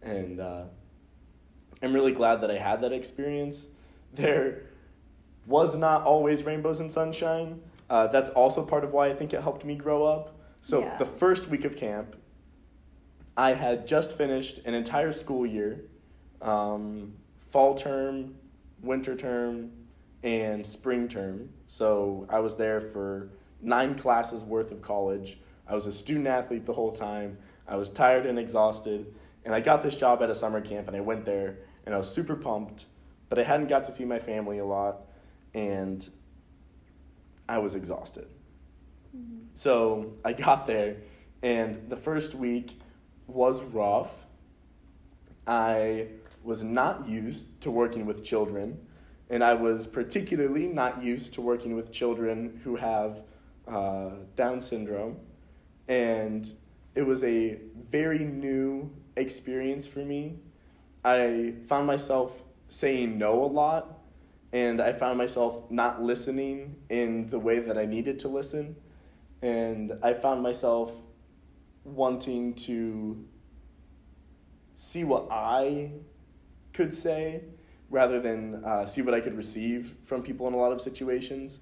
And 0.02 0.40
uh, 0.40 0.62
I'm 1.82 1.92
really 1.92 2.12
glad 2.12 2.40
that 2.40 2.50
I 2.50 2.56
had 2.59 2.80
that 2.80 2.92
experience. 2.92 3.66
There 4.14 4.62
was 5.46 5.76
not 5.76 6.02
always 6.04 6.42
rainbows 6.42 6.80
and 6.80 6.90
sunshine. 6.90 7.61
Uh, 7.90 8.06
that's 8.06 8.30
also 8.30 8.64
part 8.64 8.82
of 8.82 8.92
why 8.92 9.09
I 9.09 9.14
think 9.14 9.35
it 9.35 9.42
helped 9.42 9.64
me 9.64 9.74
grow 9.76 10.04
up. 10.06 10.35
So 10.62 10.80
Yeah. 10.80 10.96
the 10.96 11.04
first 11.04 11.48
week 11.48 11.64
of 11.66 11.76
camp, 11.76 12.16
I 13.37 13.52
had 13.52 13.87
just 13.87 14.16
finished 14.16 14.61
an 14.64 14.72
entire 14.72 15.12
school 15.12 15.44
year, 15.46 15.85
um, 16.40 17.12
fall 17.50 17.74
term, 17.74 18.37
winter 18.82 19.14
term, 19.14 19.70
and 20.22 20.66
spring 20.66 21.09
term. 21.09 21.50
So 21.68 22.26
I 22.30 22.38
was 22.40 22.56
there 22.56 22.80
for 22.80 23.28
nine 23.61 23.96
classes 23.98 24.42
worth 24.42 24.72
of 24.72 24.80
college. 24.80 25.38
I 25.68 25.74
was 25.74 25.87
a 25.87 25.92
student 25.92 26.26
athlete 26.26 26.66
the 26.66 26.72
whole 26.72 26.92
time. 26.92 27.38
I 27.66 27.76
was 27.76 27.90
tired 27.90 28.26
and 28.26 28.38
exhausted, 28.38 29.14
and 29.44 29.55
I 29.55 29.61
got 29.61 29.83
this 29.83 29.96
job 29.96 30.22
at 30.22 30.31
a 30.31 30.35
summer 30.35 30.61
camp, 30.61 30.87
and 30.87 30.96
I 30.96 31.00
went 31.00 31.24
there, 31.24 31.59
and 31.85 31.94
I 31.94 31.98
was 31.98 32.09
super 32.09 32.37
pumped, 32.37 32.87
but 33.29 33.38
I 33.38 33.42
hadn't 33.42 33.68
got 33.68 33.85
to 33.87 33.92
see 33.92 34.05
my 34.05 34.18
family 34.18 34.59
a 34.59 34.64
lot, 34.64 35.02
and 35.55 36.09
I 37.48 37.59
was 37.59 37.74
exhausted. 37.74 38.29
So 39.55 40.12
I 40.24 40.33
got 40.33 40.66
there, 40.66 40.96
and 41.42 41.88
the 41.88 41.96
first 41.96 42.35
week 42.35 42.79
was 43.26 43.62
rough. 43.62 44.12
I 45.46 46.09
was 46.44 46.62
not 46.62 47.09
used 47.09 47.61
to 47.62 47.70
working 47.70 48.07
with 48.07 48.24
children, 48.24 48.79
and 49.31 49.42
I 49.42 49.55
was 49.55 49.87
particularly 49.87 50.66
not 50.66 51.02
used 51.02 51.35
to 51.35 51.40
working 51.40 51.74
with 51.74 51.92
children 51.92 52.61
who 52.62 52.76
have 52.76 53.22
uh, 53.66 54.11
Down 54.37 54.61
syndrome. 54.61 55.16
And 55.88 56.46
it 56.94 57.03
was 57.03 57.22
a 57.25 57.59
very 57.90 58.20
new 58.20 58.90
experience 59.16 59.87
for 59.87 60.01
me. 60.01 60.38
I 61.05 61.55
found 61.68 61.87
myself 61.87 62.42
saying 62.68 63.18
no 63.18 63.44
a 63.44 63.46
lot, 63.46 63.99
and 64.53 64.81
I 64.81 64.92
found 64.92 65.18
myself 65.18 65.70
not 65.70 66.03
listening 66.03 66.77
in 66.88 67.29
the 67.29 67.38
way 67.38 67.61
that 67.61 67.79
I 67.79 67.85
needed 67.85 68.18
to 68.20 68.29
listen. 68.29 68.77
And 69.42 69.92
I 70.03 70.14
found 70.14 70.42
myself 70.42 70.92
wanting 71.85 72.55
to 72.55 73.25
see 74.75 75.05
what 75.05 75.29
I 75.31 75.90
could 76.72 76.92
say 76.94 77.42
rather 77.88 78.20
than 78.20 78.64
uh, 78.64 78.87
see 78.87 79.03
what 79.03 79.14
I 79.14 79.20
could 79.20 79.37
receive 79.37 79.94
from 80.05 80.22
people 80.22 80.49
in 80.49 80.55
a 80.55 80.57
lot 80.57 80.72
of 80.72 80.81
situations. 80.81 81.61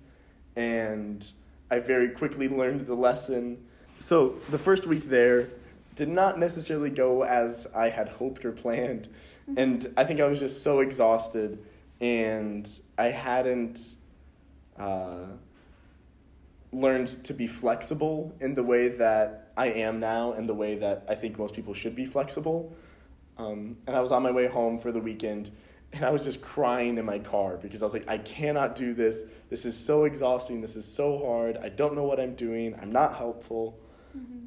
And 0.56 1.24
I 1.70 1.78
very 1.80 2.10
quickly 2.10 2.48
learned 2.60 2.86
the 2.86 2.94
lesson. 2.94 3.66
So 3.98 4.36
the 4.50 4.58
first 4.58 4.86
week 4.86 5.08
there 5.08 5.48
did 5.96 6.08
not 6.08 6.38
necessarily 6.38 6.90
go 6.90 7.22
as 7.22 7.66
I 7.74 7.88
had 7.88 8.08
hoped 8.08 8.44
or 8.44 8.52
planned. 8.52 9.08
And 9.56 9.92
I 9.96 10.04
think 10.04 10.20
I 10.20 10.26
was 10.26 10.40
just 10.40 10.62
so 10.62 10.80
exhausted 10.80 11.58
and 12.00 12.68
I 12.98 13.06
hadn't 13.06 13.80
uh, 14.78 15.26
learned 16.72 17.24
to 17.24 17.34
be 17.34 17.46
flexible 17.46 18.34
in 18.40 18.54
the 18.54 18.62
way 18.62 18.88
that 18.88 19.52
I 19.56 19.66
am 19.66 20.00
now 20.00 20.32
and 20.32 20.48
the 20.48 20.54
way 20.54 20.78
that 20.78 21.04
I 21.08 21.14
think 21.14 21.38
most 21.38 21.54
people 21.54 21.74
should 21.74 21.94
be 21.94 22.06
flexible. 22.06 22.74
Um, 23.38 23.76
and 23.86 23.96
I 23.96 24.00
was 24.00 24.12
on 24.12 24.22
my 24.22 24.30
way 24.30 24.46
home 24.46 24.78
for 24.78 24.92
the 24.92 25.00
weekend 25.00 25.50
and 25.92 26.04
I 26.04 26.10
was 26.10 26.24
just 26.24 26.40
crying 26.40 26.98
in 26.98 27.04
my 27.04 27.20
car 27.20 27.56
because 27.56 27.80
I 27.80 27.84
was 27.84 27.94
like, 27.94 28.08
I 28.08 28.18
cannot 28.18 28.74
do 28.74 28.94
this. 28.94 29.22
This 29.48 29.64
is 29.64 29.76
so 29.76 30.04
exhausting. 30.04 30.60
This 30.60 30.74
is 30.74 30.84
so 30.84 31.24
hard. 31.24 31.56
I 31.58 31.68
don't 31.68 31.94
know 31.94 32.02
what 32.02 32.18
I'm 32.18 32.34
doing. 32.34 32.76
I'm 32.82 32.90
not 32.90 33.16
helpful. 33.16 33.78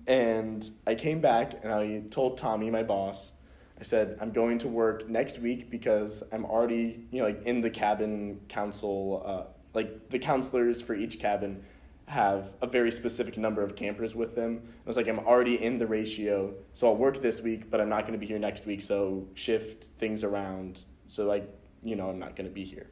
And 0.07 0.69
I 0.85 0.95
came 0.95 1.19
back 1.19 1.53
and 1.63 1.71
I 1.71 2.01
told 2.09 2.37
Tommy, 2.37 2.69
my 2.69 2.83
boss, 2.83 3.33
I 3.79 3.83
said, 3.83 4.17
I'm 4.21 4.31
going 4.31 4.57
to 4.59 4.67
work 4.67 5.07
next 5.07 5.39
week 5.39 5.69
because 5.69 6.23
I'm 6.31 6.45
already, 6.45 7.05
you 7.11 7.19
know, 7.19 7.27
like 7.27 7.43
in 7.45 7.61
the 7.61 7.69
cabin 7.69 8.39
council, 8.47 9.21
uh, 9.25 9.43
like 9.73 10.09
the 10.09 10.17
counselors 10.17 10.81
for 10.81 10.95
each 10.95 11.19
cabin 11.19 11.63
have 12.07 12.53
a 12.61 12.67
very 12.67 12.89
specific 12.89 13.37
number 13.37 13.61
of 13.61 13.75
campers 13.75 14.15
with 14.15 14.33
them. 14.33 14.61
I 14.65 14.87
was 14.87 14.95
like, 14.95 15.07
I'm 15.07 15.19
already 15.19 15.61
in 15.61 15.77
the 15.77 15.85
ratio, 15.85 16.53
so 16.73 16.87
I'll 16.87 16.95
work 16.95 17.21
this 17.21 17.41
week, 17.41 17.69
but 17.69 17.81
I'm 17.81 17.89
not 17.89 18.01
going 18.01 18.13
to 18.13 18.19
be 18.19 18.25
here 18.25 18.39
next 18.39 18.65
week, 18.65 18.81
so 18.81 19.27
shift 19.33 19.87
things 19.99 20.23
around. 20.23 20.79
So, 21.09 21.25
like, 21.25 21.47
you 21.83 21.95
know, 21.95 22.09
I'm 22.09 22.17
not 22.17 22.35
going 22.37 22.47
to 22.47 22.53
be 22.53 22.63
here. 22.63 22.87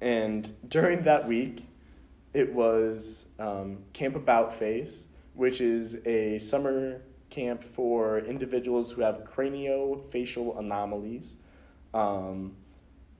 And 0.00 0.52
during 0.68 1.04
that 1.04 1.26
week, 1.26 1.64
it 2.34 2.52
was 2.52 3.24
um, 3.38 3.78
Camp 3.94 4.16
About 4.16 4.54
Face, 4.54 5.06
which 5.38 5.60
is 5.60 5.96
a 6.04 6.36
summer 6.40 7.00
camp 7.30 7.62
for 7.62 8.18
individuals 8.18 8.90
who 8.90 9.02
have 9.02 9.22
craniofacial 9.22 10.58
anomalies. 10.58 11.36
Um, 11.94 12.56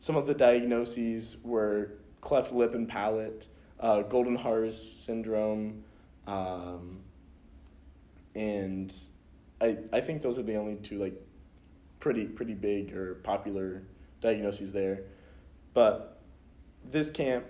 some 0.00 0.16
of 0.16 0.26
the 0.26 0.34
diagnoses 0.34 1.36
were 1.44 1.92
cleft 2.20 2.52
lip 2.52 2.74
and 2.74 2.88
palate, 2.88 3.46
uh, 3.78 4.02
Goldenhar's 4.02 4.76
syndrome, 4.76 5.84
um, 6.26 6.98
and 8.34 8.92
I 9.60 9.78
I 9.92 10.00
think 10.00 10.22
those 10.22 10.40
are 10.40 10.42
the 10.42 10.56
only 10.56 10.74
two 10.74 10.98
like 10.98 11.14
pretty 12.00 12.24
pretty 12.24 12.54
big 12.54 12.96
or 12.96 13.14
popular 13.22 13.84
diagnoses 14.20 14.72
there. 14.72 15.02
But 15.72 16.18
this 16.84 17.10
camp 17.10 17.46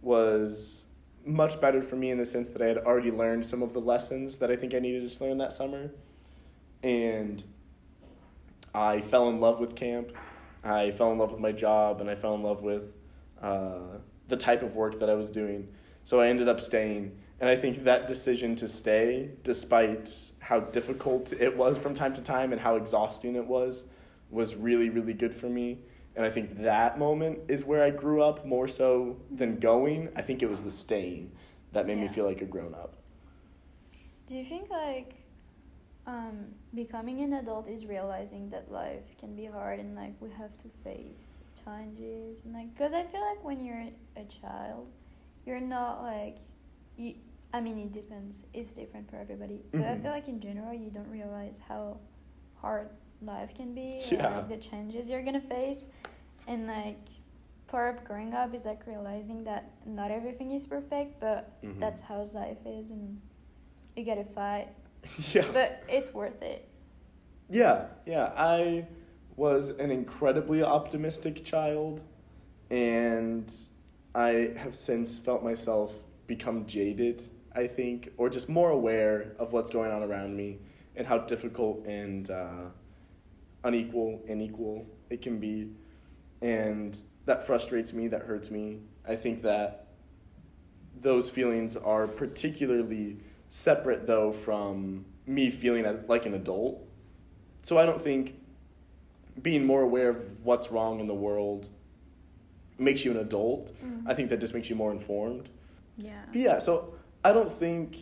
was 0.00 0.84
much 1.24 1.60
better 1.60 1.82
for 1.82 1.96
me 1.96 2.10
in 2.10 2.18
the 2.18 2.26
sense 2.26 2.50
that 2.50 2.62
I 2.62 2.66
had 2.66 2.78
already 2.78 3.10
learned 3.10 3.46
some 3.46 3.62
of 3.62 3.72
the 3.72 3.80
lessons 3.80 4.38
that 4.38 4.50
I 4.50 4.56
think 4.56 4.74
I 4.74 4.78
needed 4.78 5.10
to 5.10 5.24
learn 5.24 5.38
that 5.38 5.52
summer. 5.52 5.90
And 6.82 7.42
I 8.74 9.00
fell 9.02 9.28
in 9.28 9.40
love 9.40 9.60
with 9.60 9.76
camp. 9.76 10.12
I 10.64 10.90
fell 10.92 11.12
in 11.12 11.18
love 11.18 11.32
with 11.32 11.40
my 11.40 11.52
job 11.52 12.00
and 12.00 12.10
I 12.10 12.14
fell 12.14 12.34
in 12.34 12.42
love 12.42 12.62
with 12.62 12.92
uh, 13.40 13.98
the 14.28 14.36
type 14.36 14.62
of 14.62 14.74
work 14.74 15.00
that 15.00 15.10
I 15.10 15.14
was 15.14 15.30
doing. 15.30 15.68
So 16.04 16.20
I 16.20 16.28
ended 16.28 16.48
up 16.48 16.60
staying. 16.60 17.16
And 17.40 17.50
I 17.50 17.56
think 17.56 17.84
that 17.84 18.06
decision 18.06 18.54
to 18.56 18.68
stay, 18.68 19.30
despite 19.42 20.14
how 20.38 20.60
difficult 20.60 21.32
it 21.32 21.56
was 21.56 21.76
from 21.76 21.94
time 21.94 22.14
to 22.14 22.20
time 22.20 22.52
and 22.52 22.60
how 22.60 22.76
exhausting 22.76 23.34
it 23.34 23.46
was, 23.46 23.84
was 24.30 24.54
really, 24.54 24.88
really 24.88 25.12
good 25.12 25.34
for 25.34 25.48
me. 25.48 25.78
And 26.14 26.26
I 26.26 26.30
think 26.30 26.62
that 26.62 26.98
moment 26.98 27.38
is 27.48 27.64
where 27.64 27.82
I 27.82 27.90
grew 27.90 28.22
up 28.22 28.44
more 28.44 28.68
so 28.68 29.16
than 29.30 29.58
going. 29.58 30.10
I 30.14 30.22
think 30.22 30.42
it 30.42 30.50
was 30.50 30.62
the 30.62 30.70
staying 30.70 31.32
that 31.72 31.86
made 31.86 31.98
me 31.98 32.08
feel 32.08 32.26
like 32.26 32.42
a 32.42 32.44
grown 32.44 32.74
up. 32.74 32.94
Do 34.26 34.36
you 34.36 34.44
think 34.44 34.70
like 34.70 35.14
um, 36.06 36.46
becoming 36.74 37.20
an 37.22 37.32
adult 37.34 37.68
is 37.68 37.86
realizing 37.86 38.50
that 38.50 38.70
life 38.70 39.16
can 39.18 39.34
be 39.34 39.46
hard 39.46 39.80
and 39.80 39.94
like 39.94 40.14
we 40.20 40.30
have 40.30 40.56
to 40.58 40.68
face 40.84 41.38
challenges 41.64 42.44
and 42.44 42.52
like 42.54 42.74
because 42.74 42.92
I 42.92 43.04
feel 43.04 43.20
like 43.20 43.42
when 43.44 43.60
you're 43.64 43.84
a 44.16 44.24
child, 44.24 44.88
you're 45.46 45.60
not 45.60 46.02
like 46.02 46.38
you. 46.96 47.14
I 47.54 47.60
mean, 47.60 47.78
it 47.78 47.92
depends. 47.92 48.44
It's 48.54 48.72
different 48.72 49.10
for 49.10 49.16
everybody. 49.16 49.62
But 49.72 49.82
I 49.82 49.96
Mhm. 49.96 50.02
feel 50.02 50.10
like 50.10 50.28
in 50.28 50.40
general, 50.40 50.72
you 50.72 50.90
don't 50.90 51.10
realize 51.10 51.60
how 51.68 51.98
hard 52.60 52.88
life 53.24 53.54
can 53.54 53.74
be, 53.74 54.02
Yeah. 54.10 54.36
like 54.36 54.48
the 54.48 54.56
changes 54.56 55.08
you're 55.08 55.22
gonna 55.22 55.40
face, 55.40 55.86
and 56.46 56.66
like 56.66 56.98
part 57.68 57.96
of 57.96 58.04
growing 58.04 58.34
up 58.34 58.54
is 58.54 58.64
like 58.64 58.86
realizing 58.86 59.44
that 59.44 59.70
not 59.86 60.10
everything 60.10 60.52
is 60.52 60.66
perfect, 60.66 61.18
but 61.20 61.60
Mhm. 61.62 61.80
that's 61.80 62.02
how 62.02 62.22
life 62.34 62.58
is, 62.66 62.90
and 62.90 63.20
you 63.96 64.04
gotta 64.04 64.24
fight. 64.24 64.68
yeah. 65.32 65.48
But 65.52 65.82
it's 65.88 66.12
worth 66.14 66.42
it. 66.42 66.68
Yeah, 67.50 67.86
yeah. 68.06 68.32
I 68.36 68.86
was 69.36 69.70
an 69.70 69.90
incredibly 69.90 70.62
optimistic 70.62 71.44
child, 71.44 72.02
and 72.70 73.52
I 74.14 74.52
have 74.56 74.74
since 74.74 75.18
felt 75.18 75.42
myself 75.42 75.92
become 76.26 76.66
jaded, 76.66 77.22
I 77.54 77.66
think, 77.66 78.10
or 78.16 78.28
just 78.30 78.48
more 78.48 78.70
aware 78.70 79.32
of 79.38 79.52
what's 79.52 79.70
going 79.70 79.90
on 79.90 80.02
around 80.02 80.36
me 80.36 80.58
and 80.96 81.06
how 81.06 81.18
difficult 81.18 81.84
and 81.86 82.30
uh, 82.30 82.64
unequal 83.64 84.20
and 84.28 84.42
equal 84.42 84.86
it 85.10 85.22
can 85.22 85.38
be. 85.38 85.70
And 86.40 86.98
that 87.26 87.46
frustrates 87.46 87.92
me, 87.92 88.08
that 88.08 88.22
hurts 88.22 88.50
me. 88.50 88.78
I 89.06 89.16
think 89.16 89.42
that 89.42 89.86
those 91.00 91.30
feelings 91.30 91.76
are 91.76 92.06
particularly 92.06 93.18
separate, 93.48 94.06
though, 94.06 94.32
from 94.32 95.04
me 95.26 95.50
feeling 95.50 95.84
like 96.08 96.26
an 96.26 96.34
adult. 96.34 96.84
So 97.62 97.78
I 97.78 97.86
don't 97.86 98.02
think 98.02 98.34
being 99.40 99.64
more 99.64 99.82
aware 99.82 100.10
of 100.10 100.44
what's 100.44 100.70
wrong 100.70 101.00
in 101.00 101.06
the 101.06 101.14
world 101.14 101.68
makes 102.78 103.04
you 103.04 103.12
an 103.12 103.18
adult. 103.18 103.72
Mhm. 103.82 104.02
I 104.06 104.14
think 104.14 104.30
that 104.30 104.40
just 104.40 104.54
makes 104.54 104.68
you 104.68 104.76
more 104.76 104.90
informed. 104.90 105.48
Yeah. 105.96 106.24
But 106.26 106.36
yeah, 106.36 106.58
so 106.58 106.94
I 107.24 107.32
don't 107.32 107.50
think. 107.52 107.96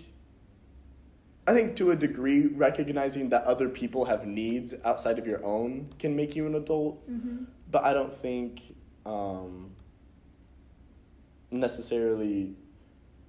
I 1.50 1.52
think 1.52 1.74
to 1.76 1.90
a 1.90 1.96
degree, 1.96 2.46
recognizing 2.46 3.30
that 3.30 3.42
other 3.42 3.68
people 3.68 4.04
have 4.04 4.24
needs 4.24 4.72
outside 4.84 5.18
of 5.18 5.26
your 5.26 5.44
own 5.44 5.92
can 5.98 6.14
make 6.14 6.36
you 6.36 6.46
an 6.46 6.54
adult. 6.54 7.10
Mm-hmm. 7.10 7.42
But 7.68 7.82
I 7.82 7.92
don't 7.92 8.16
think 8.16 8.76
um, 9.04 9.72
necessarily 11.50 12.54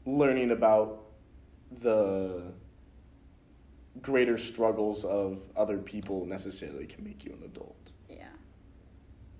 learning 0.06 0.52
about 0.52 1.02
the 1.82 2.44
greater 4.04 4.38
struggles 4.38 5.04
of 5.04 5.40
other 5.58 5.80
people 5.80 6.28
necessarily 6.28 6.86
can 6.86 7.04
make 7.04 7.26
you 7.26 7.32
an 7.32 7.44
adult. 7.44 7.90
Yeah. 8.08 8.26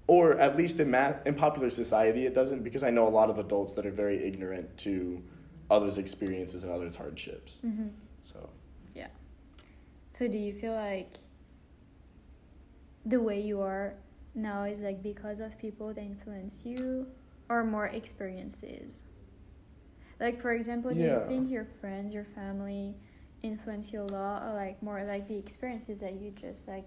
Or 0.08 0.40
at 0.40 0.58
least 0.58 0.80
in 0.80 0.90
math, 0.90 1.28
in 1.28 1.36
popular 1.36 1.70
society, 1.70 2.26
it 2.26 2.34
doesn't 2.34 2.64
because 2.64 2.82
I 2.82 2.90
know 2.90 3.08
a 3.08 3.14
lot 3.14 3.30
of 3.30 3.38
adults 3.38 3.76
that 3.76 3.86
are 3.86 3.92
very 3.92 4.26
ignorant 4.28 4.76
to 4.80 5.22
others' 5.70 6.00
experiences 6.00 6.64
and 6.64 6.72
others' 6.72 6.96
hardships. 6.96 7.60
Mm-hmm. 7.64 7.90
So 8.24 8.50
So 10.12 10.28
do 10.28 10.38
you 10.38 10.54
feel 10.54 10.74
like 10.74 11.16
the 13.06 13.20
way 13.20 13.42
you 13.42 13.62
are 13.62 13.96
now 14.36 14.64
is 14.64 14.80
like 14.82 15.02
because 15.02 15.40
of 15.40 15.58
people 15.58 15.94
that 15.94 16.02
influence 16.02 16.62
you 16.64 17.08
or 17.50 17.64
more 17.64 17.88
experiences? 17.88 19.02
Like 20.20 20.42
for 20.42 20.52
example, 20.54 20.94
do 20.94 21.00
Yeah. 21.00 21.22
you 21.22 21.28
think 21.28 21.50
your 21.50 21.66
friends, 21.80 22.14
your 22.14 22.26
family 22.26 22.96
influence 23.42 23.92
you 23.92 24.02
a 24.02 24.04
lot 24.04 24.44
or 24.44 24.54
like 24.54 24.84
more 24.84 25.04
like 25.04 25.28
the 25.28 25.36
experiences 25.38 26.02
that 26.02 26.14
you 26.22 26.32
just 26.32 26.68
like 26.68 26.86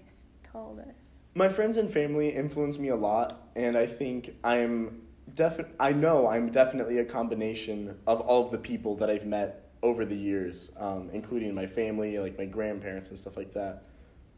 told 0.52 0.78
us? 0.80 0.94
my 1.36 1.48
friends 1.48 1.76
and 1.78 1.92
family 1.92 2.28
influence 2.28 2.78
me 2.78 2.88
a 2.88 2.94
lot, 2.96 3.48
and 3.56 3.76
I 3.76 3.86
think 3.88 4.36
I'm 4.44 5.02
defi- 5.34 5.64
I 5.80 5.90
know 5.92 6.28
I'm 6.28 6.52
definitely 6.52 6.98
a 6.98 7.04
combination 7.04 7.96
of 8.06 8.20
all 8.20 8.44
of 8.44 8.52
the 8.52 8.58
people 8.58 8.94
that 8.98 9.10
I've 9.10 9.26
met 9.26 9.63
over 9.84 10.06
the 10.06 10.16
years, 10.16 10.72
um, 10.78 11.10
including 11.12 11.54
my 11.54 11.66
family, 11.66 12.18
like 12.18 12.38
my 12.38 12.46
grandparents 12.46 13.10
and 13.10 13.18
stuff 13.18 13.36
like 13.36 13.52
that. 13.52 13.84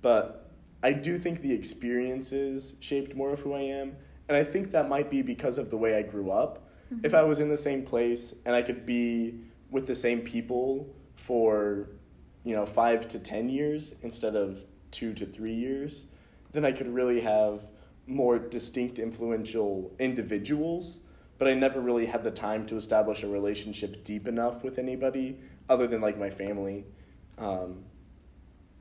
But 0.03 0.51
I 0.83 0.93
do 0.93 1.17
think 1.19 1.41
the 1.41 1.55
experiences 1.55 2.75
shaped 2.81 3.15
more 3.15 3.33
of 3.33 3.39
who 3.39 3.55
I 3.55 3.61
am, 3.61 3.97
and 4.29 4.37
I 4.37 4.43
think 4.43 4.73
that 4.73 4.89
might 4.89 5.09
be 5.09 5.23
because 5.23 5.57
of 5.57 5.71
the 5.71 5.77
way 5.77 5.97
I 5.97 6.03
grew 6.03 6.31
up. 6.33 6.69
If 7.03 7.15
I 7.15 7.23
was 7.23 7.41
in 7.41 7.49
the 7.49 7.57
same 7.57 7.85
place 7.85 8.35
and 8.45 8.55
I 8.55 8.63
could 8.63 8.87
be 8.87 9.41
with 9.71 9.87
the 9.87 9.95
same 9.95 10.21
people 10.21 10.89
for, 11.17 11.89
you 12.45 12.55
know, 12.55 12.67
five 12.67 13.09
to 13.09 13.19
ten 13.19 13.49
years 13.49 13.95
instead 14.03 14.37
of 14.37 14.65
two 14.91 15.13
to 15.15 15.27
three 15.27 15.55
years, 15.55 16.07
then 16.53 16.65
I 16.65 16.73
could 16.73 16.89
really 16.89 17.21
have 17.21 17.67
more 18.07 18.39
distinct, 18.39 18.99
influential 18.99 19.93
individuals. 19.99 21.01
But 21.39 21.49
I 21.49 21.55
never 21.55 21.81
really 21.81 22.07
had 22.07 22.23
the 22.25 22.31
time 22.31 22.67
to 22.69 22.77
establish 22.77 23.23
a 23.23 23.29
relationship 23.29 24.05
deep 24.05 24.27
enough 24.27 24.65
with 24.65 24.79
anybody 24.79 25.39
other 25.69 25.87
than 25.87 26.01
like 26.01 26.19
my 26.19 26.31
family 26.31 26.85
um, 27.39 27.85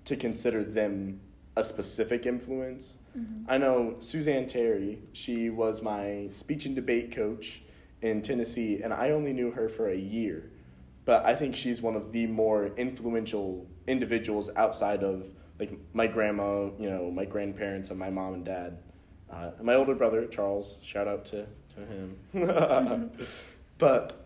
to 0.05 0.15
consider 0.15 0.63
them 0.63 1.19
a 1.57 1.63
specific 1.63 2.25
influence. 2.25 2.95
Mhm. 3.17 3.45
I 3.47 3.57
know 3.57 3.95
Suzanne 3.99 4.47
Terry, 4.47 4.99
she 5.13 5.49
was 5.49 5.81
my 5.81 6.29
speech 6.31 6.65
and 6.65 6.75
debate 6.75 7.11
coach 7.11 7.63
in 8.01 8.21
Tennessee, 8.21 8.81
and 8.83 8.93
I 8.93 9.11
only 9.11 9.33
knew 9.33 9.51
her 9.51 9.67
for 9.69 9.89
a 9.89 9.95
year. 9.97 10.49
But 11.05 11.25
I 11.25 11.35
think 11.35 11.55
she's 11.55 11.81
one 11.81 11.95
of 11.95 12.11
the 12.11 12.25
more 12.27 12.67
influential 12.77 13.67
individuals 13.87 14.49
outside 14.55 15.03
of 15.03 15.23
like 15.59 15.71
my 15.93 16.07
grandma, 16.07 16.69
you 16.79 16.89
know, 16.89 17.09
my 17.11 17.25
grandparents, 17.25 17.89
and 17.89 17.97
my 17.99 18.09
mom 18.09 18.33
and 18.33 18.45
dad. 18.45 18.77
Uh, 19.31 19.51
and 19.57 19.65
my 19.65 19.75
older 19.75 19.95
brother, 19.95 20.25
Charles, 20.25 20.77
shout 20.83 21.07
out 21.07 21.25
to, 21.25 21.45
to 21.75 21.85
him. 21.85 23.11
but 23.77 24.25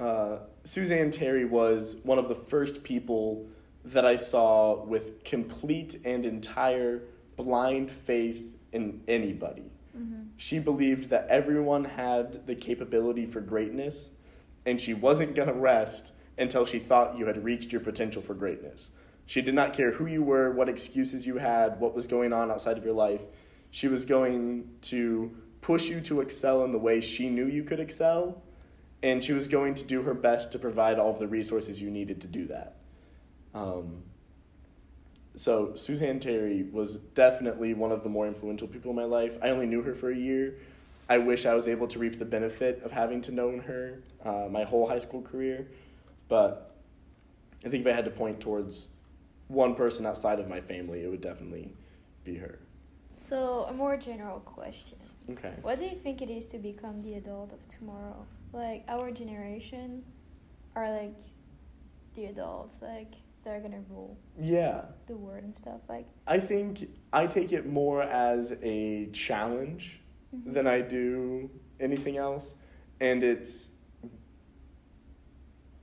uh, 0.00 0.38
Suzanne 0.64 1.10
Terry 1.10 1.44
was 1.44 1.96
one 2.02 2.18
of 2.18 2.28
the 2.28 2.34
first 2.34 2.82
people 2.82 3.46
that 3.84 4.04
I 4.04 4.16
saw 4.16 4.84
with 4.84 5.24
complete 5.24 6.00
and 6.04 6.24
entire 6.24 7.02
blind 7.36 7.90
faith 7.90 8.42
in 8.72 9.02
anybody. 9.08 9.70
Mhm. 9.96 10.28
She 10.36 10.58
believed 10.58 11.10
that 11.10 11.26
everyone 11.28 11.84
had 11.84 12.46
the 12.46 12.54
capability 12.54 13.26
for 13.26 13.40
greatness, 13.40 14.10
and 14.64 14.80
she 14.80 14.94
wasn't 14.94 15.34
going 15.34 15.48
to 15.48 15.54
rest 15.54 16.12
until 16.38 16.64
she 16.64 16.78
thought 16.78 17.18
you 17.18 17.26
had 17.26 17.44
reached 17.44 17.72
your 17.72 17.80
potential 17.80 18.22
for 18.22 18.34
greatness. 18.34 18.90
She 19.26 19.42
did 19.42 19.54
not 19.54 19.74
care 19.74 19.92
who 19.92 20.06
you 20.06 20.22
were, 20.22 20.50
what 20.52 20.68
excuses 20.68 21.26
you 21.26 21.36
had, 21.38 21.78
what 21.80 21.94
was 21.94 22.06
going 22.06 22.32
on 22.32 22.50
outside 22.50 22.78
of 22.78 22.84
your 22.84 22.94
life. 22.94 23.20
She 23.70 23.88
was 23.88 24.04
going 24.04 24.68
to 24.82 25.34
push 25.62 25.88
you 25.88 26.00
to 26.02 26.20
excel 26.20 26.64
in 26.64 26.72
the 26.72 26.78
way 26.78 27.00
she 27.00 27.30
knew 27.30 27.46
you 27.46 27.64
could 27.64 27.80
excel, 27.80 28.42
and 29.02 29.24
she 29.24 29.32
was 29.32 29.48
going 29.48 29.74
to 29.74 29.84
do 29.84 30.02
her 30.02 30.12
best 30.12 30.52
to 30.52 30.58
provide 30.58 30.98
all 30.98 31.12
of 31.12 31.18
the 31.18 31.26
resources 31.26 31.80
you 31.80 31.90
needed 31.90 32.20
to 32.20 32.26
do 32.26 32.46
that. 32.48 32.76
Um, 33.54 34.02
so 35.36 35.74
Suzanne 35.74 36.20
Terry 36.20 36.64
was 36.64 36.96
definitely 36.96 37.72
one 37.72 37.90
of 37.90 38.02
the 38.02 38.08
more 38.08 38.26
influential 38.26 38.68
people 38.68 38.90
in 38.90 38.96
my 38.96 39.04
life. 39.04 39.32
I 39.42 39.48
only 39.48 39.66
knew 39.66 39.82
her 39.82 39.94
for 39.94 40.10
a 40.10 40.16
year. 40.16 40.58
I 41.08 41.18
wish 41.18 41.46
I 41.46 41.54
was 41.54 41.66
able 41.66 41.88
to 41.88 41.98
reap 41.98 42.18
the 42.18 42.24
benefit 42.24 42.82
of 42.84 42.90
having 42.90 43.22
to 43.22 43.32
know 43.32 43.58
her 43.60 44.02
uh, 44.24 44.48
my 44.50 44.64
whole 44.64 44.88
high 44.88 44.98
school 44.98 45.22
career, 45.22 45.68
but 46.28 46.74
I 47.64 47.68
think 47.68 47.86
if 47.86 47.92
I 47.92 47.94
had 47.94 48.04
to 48.04 48.10
point 48.10 48.40
towards 48.40 48.88
one 49.48 49.74
person 49.74 50.06
outside 50.06 50.40
of 50.40 50.48
my 50.48 50.60
family, 50.60 51.02
it 51.02 51.08
would 51.08 51.20
definitely 51.20 51.72
be 52.24 52.36
her. 52.36 52.58
So 53.16 53.66
a 53.68 53.72
more 53.72 53.96
general 53.96 54.40
question. 54.40 54.98
Okay. 55.30 55.52
What 55.62 55.78
do 55.78 55.84
you 55.84 55.96
think 55.96 56.20
it 56.22 56.30
is 56.30 56.46
to 56.46 56.58
become 56.58 57.02
the 57.02 57.14
adult 57.14 57.52
of 57.52 57.66
tomorrow? 57.68 58.26
Like 58.52 58.84
our 58.88 59.10
generation 59.10 60.02
are 60.74 60.90
like 60.90 61.16
the 62.14 62.26
adults, 62.26 62.82
like 62.82 63.12
they're 63.44 63.60
gonna 63.60 63.82
rule 63.88 64.16
Yeah. 64.38 64.82
the 65.06 65.16
world 65.16 65.44
and 65.44 65.56
stuff. 65.56 65.80
Like 65.88 66.06
I 66.26 66.38
think 66.38 66.88
I 67.12 67.26
take 67.26 67.52
it 67.52 67.66
more 67.66 68.02
as 68.02 68.54
a 68.62 69.06
challenge 69.12 70.00
Mhm. 70.34 70.54
than 70.54 70.66
I 70.66 70.80
do 70.80 71.50
anything 71.80 72.16
else. 72.16 72.54
And 73.00 73.22
it's 73.24 73.68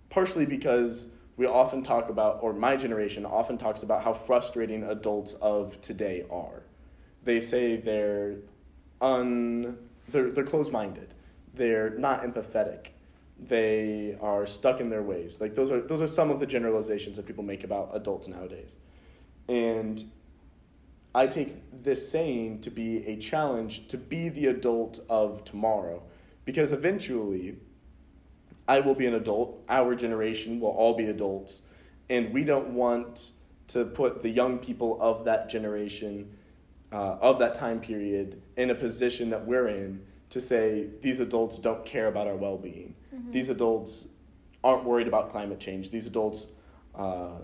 partially 0.09 0.45
because 0.45 1.09
we 1.37 1.45
often 1.45 1.83
talk 1.83 2.09
about, 2.09 2.41
or 2.43 2.51
my 2.53 2.75
generation 2.75 3.25
often 3.25 3.57
talks 3.57 3.83
about 3.83 4.03
how 4.03 4.13
frustrating 4.13 4.83
adults 4.83 5.35
of 5.35 5.79
today 5.81 6.25
are. 6.29 6.63
They 7.23 7.39
say 7.39 7.77
they're 7.77 8.37
un, 9.01 9.77
they're, 10.09 10.31
they're 10.31 10.43
closed-minded. 10.43 11.13
They're 11.53 11.91
not 11.91 12.23
empathetic. 12.23 12.87
They 13.39 14.17
are 14.21 14.45
stuck 14.45 14.81
in 14.81 14.89
their 14.89 15.01
ways. 15.01 15.39
Like 15.39 15.55
those 15.55 15.71
are 15.71 15.81
those 15.81 16.01
are 16.01 16.07
some 16.07 16.29
of 16.29 16.39
the 16.39 16.45
generalizations 16.45 17.15
that 17.15 17.25
people 17.25 17.43
make 17.43 17.63
about 17.63 17.91
adults 17.93 18.27
nowadays. 18.27 18.75
And 19.47 20.03
I 21.15 21.27
take 21.27 21.83
this 21.83 22.11
saying 22.11 22.61
to 22.61 22.69
be 22.69 23.05
a 23.07 23.15
challenge 23.17 23.87
to 23.87 23.97
be 23.97 24.29
the 24.29 24.47
adult 24.47 24.99
of 25.09 25.43
tomorrow 25.43 26.03
because 26.45 26.71
eventually 26.71 27.57
I 28.67 28.81
will 28.81 28.93
be 28.93 29.07
an 29.07 29.15
adult, 29.15 29.63
our 29.67 29.95
generation 29.95 30.59
will 30.59 30.69
all 30.69 30.95
be 30.95 31.05
adults, 31.05 31.63
and 32.09 32.31
we 32.31 32.43
don't 32.43 32.69
want 32.75 33.31
to 33.69 33.85
put 33.85 34.21
the 34.21 34.29
young 34.29 34.59
people 34.59 34.97
of 35.01 35.25
that 35.25 35.49
generation, 35.49 36.37
uh, 36.91 37.17
of 37.21 37.39
that 37.39 37.55
time 37.55 37.79
period, 37.79 38.41
in 38.57 38.69
a 38.71 38.75
position 38.75 39.29
that 39.29 39.45
we're 39.45 39.67
in 39.67 40.01
to 40.31 40.41
say 40.41 40.87
these 41.01 41.19
adults 41.19 41.59
don't 41.59 41.85
care 41.85 42.07
about 42.07 42.27
our 42.27 42.35
well 42.35 42.57
being. 42.57 42.95
Mhm. 43.15 43.31
These 43.31 43.49
adults 43.49 44.07
aren't 44.63 44.83
worried 44.85 45.07
about 45.07 45.29
climate 45.29 45.59
change. 45.59 45.89
These 45.91 46.07
adults 46.07 46.47
uh, 46.95 47.37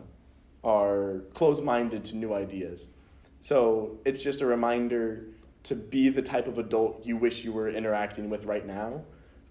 are 0.63 1.21
closed 1.33 1.63
minded 1.63 2.03
to 2.05 2.17
new 2.17 2.33
ideas. 2.33 2.87
So 3.39 3.97
it's 4.05 4.23
just 4.23 4.41
a 4.41 4.45
reminder 4.45 5.25
to 5.63 5.75
be 5.75 6.09
the 6.09 6.21
type 6.21 6.47
of 6.47 6.57
adult 6.57 7.05
you 7.05 7.15
wish 7.17 7.43
you 7.43 7.53
were 7.53 7.69
interacting 7.69 8.29
with 8.29 8.45
right 8.45 8.65
now. 8.65 9.01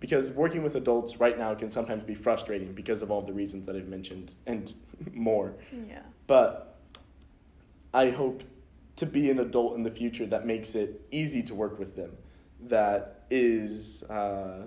Because 0.01 0.31
working 0.33 0.63
with 0.63 0.75
adults 0.75 1.19
right 1.19 1.39
now 1.39 1.55
can 1.55 1.71
sometimes 1.71 2.03
be 2.05 2.15
frustrating 2.15 2.73
because 2.75 3.01
of 3.03 3.11
all 3.11 3.23
the 3.23 3.33
reasons 3.33 3.65
that 3.67 3.75
I've 3.77 3.89
mentioned 3.89 4.35
and 4.47 4.73
more. 5.15 5.55
yeah. 5.89 6.03
But 6.27 6.77
I 7.93 8.11
hope 8.11 8.43
to 8.97 9.07
be 9.07 9.31
an 9.31 9.41
adult 9.41 9.77
in 9.77 9.83
the 9.83 9.91
future 9.91 10.27
that 10.27 10.47
makes 10.47 10.75
it 10.75 11.01
easy 11.11 11.43
to 11.43 11.55
work 11.55 11.79
with 11.79 11.97
them, 11.97 12.13
that 12.61 13.25
is 13.31 14.03
uh, 14.05 14.67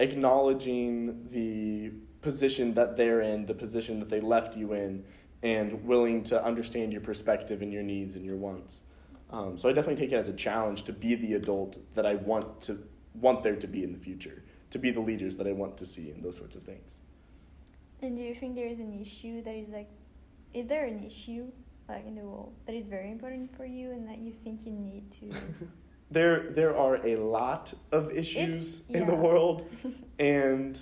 acknowledging 0.00 1.28
the 1.30 1.92
position 2.22 2.74
that 2.74 2.96
they're 2.96 3.20
in, 3.20 3.46
the 3.46 3.54
position 3.54 4.00
that 4.00 4.08
they 4.08 4.20
left 4.20 4.56
you 4.56 4.72
in, 4.72 5.04
and 5.42 5.84
willing 5.84 6.22
to 6.24 6.42
understand 6.44 6.92
your 6.92 7.00
perspective 7.00 7.62
and 7.62 7.72
your 7.72 7.82
needs 7.82 8.16
and 8.16 8.24
your 8.24 8.36
wants. 8.36 8.78
Um, 9.30 9.58
so 9.58 9.68
I 9.68 9.72
definitely 9.72 10.02
take 10.02 10.12
it 10.12 10.16
as 10.16 10.28
a 10.28 10.32
challenge 10.32 10.84
to 10.84 10.92
be 10.92 11.14
the 11.14 11.34
adult 11.34 11.78
that 11.94 12.06
I 12.06 12.14
want 12.14 12.60
to 12.62 12.82
want 13.14 13.42
there 13.42 13.56
to 13.56 13.66
be 13.66 13.84
in 13.84 13.92
the 13.92 13.98
future, 13.98 14.42
to 14.70 14.78
be 14.78 14.90
the 14.90 15.00
leaders 15.00 15.36
that 15.36 15.46
I 15.46 15.52
want 15.52 15.76
to 15.78 15.86
see, 15.86 16.10
and 16.10 16.22
those 16.22 16.36
sorts 16.36 16.56
of 16.56 16.62
things. 16.62 16.94
And 18.00 18.16
do 18.16 18.22
you 18.22 18.34
think 18.34 18.54
there 18.54 18.68
is 18.68 18.78
an 18.78 18.98
issue 18.98 19.42
that 19.42 19.54
is 19.54 19.68
like, 19.68 19.88
is 20.54 20.66
there 20.66 20.86
an 20.86 21.04
issue 21.04 21.50
like 21.88 22.06
in 22.06 22.14
the 22.14 22.22
world 22.22 22.52
that 22.66 22.74
is 22.74 22.86
very 22.86 23.10
important 23.10 23.54
for 23.56 23.64
you 23.64 23.90
and 23.92 24.06
that 24.08 24.18
you 24.18 24.32
think 24.44 24.66
you 24.66 24.72
need 24.72 25.10
to? 25.12 25.30
There, 26.10 26.52
there 26.52 26.74
are 26.74 27.06
a 27.06 27.16
lot 27.16 27.70
of 27.92 28.10
issues 28.10 28.80
It's- 28.80 28.82
in 29.02 29.06
the 29.06 29.14
world, 29.14 29.68
and 30.18 30.78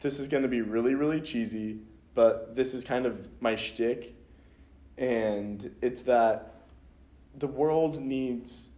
this 0.00 0.20
is 0.20 0.28
going 0.28 0.44
to 0.44 0.48
be 0.48 0.60
really, 0.60 0.94
really 0.94 1.20
cheesy, 1.20 1.80
but 2.14 2.54
this 2.54 2.72
is 2.72 2.84
kind 2.84 3.04
of 3.04 3.28
my 3.42 3.56
shtick, 3.56 4.14
and 4.96 5.74
it's 5.82 6.02
that 6.02 6.54
the 7.36 7.48
world 7.48 8.00
needs 8.00 8.68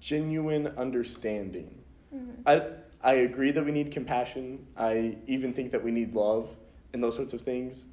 genuine 0.00 0.68
understanding. 0.78 1.74
Mhm. 2.14 2.32
I, 2.46 2.62
I 3.06 3.12
agree 3.16 3.50
that 3.50 3.62
we 3.66 3.70
need 3.70 3.92
compassion. 3.92 4.66
I 4.78 5.18
even 5.26 5.52
think 5.52 5.72
that 5.72 5.84
we 5.84 5.90
need 5.90 6.14
love 6.14 6.48
and 6.94 7.02
those 7.02 7.16
sorts 7.16 7.34
of 7.34 7.42
things. 7.42 7.84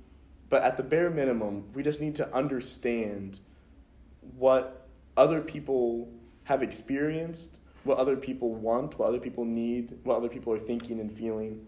But 0.50 0.64
at 0.64 0.78
the 0.78 0.84
bare 0.84 1.10
minimum, 1.10 1.66
we 1.74 1.84
just 1.84 2.02
need 2.02 2.16
to 2.18 2.34
understand 2.34 3.40
what 4.38 4.88
other 5.18 5.42
people 5.42 6.10
have 6.44 6.62
experienced, 6.62 7.58
what 7.84 7.98
other 7.98 8.16
people 8.16 8.54
want, 8.54 8.98
what 9.00 9.10
other 9.10 9.20
people 9.20 9.46
need, 9.46 9.98
what 10.04 10.18
other 10.18 10.30
people 10.30 10.54
are 10.54 10.60
thinking 10.60 11.00
and 11.00 11.12
feeling. 11.12 11.66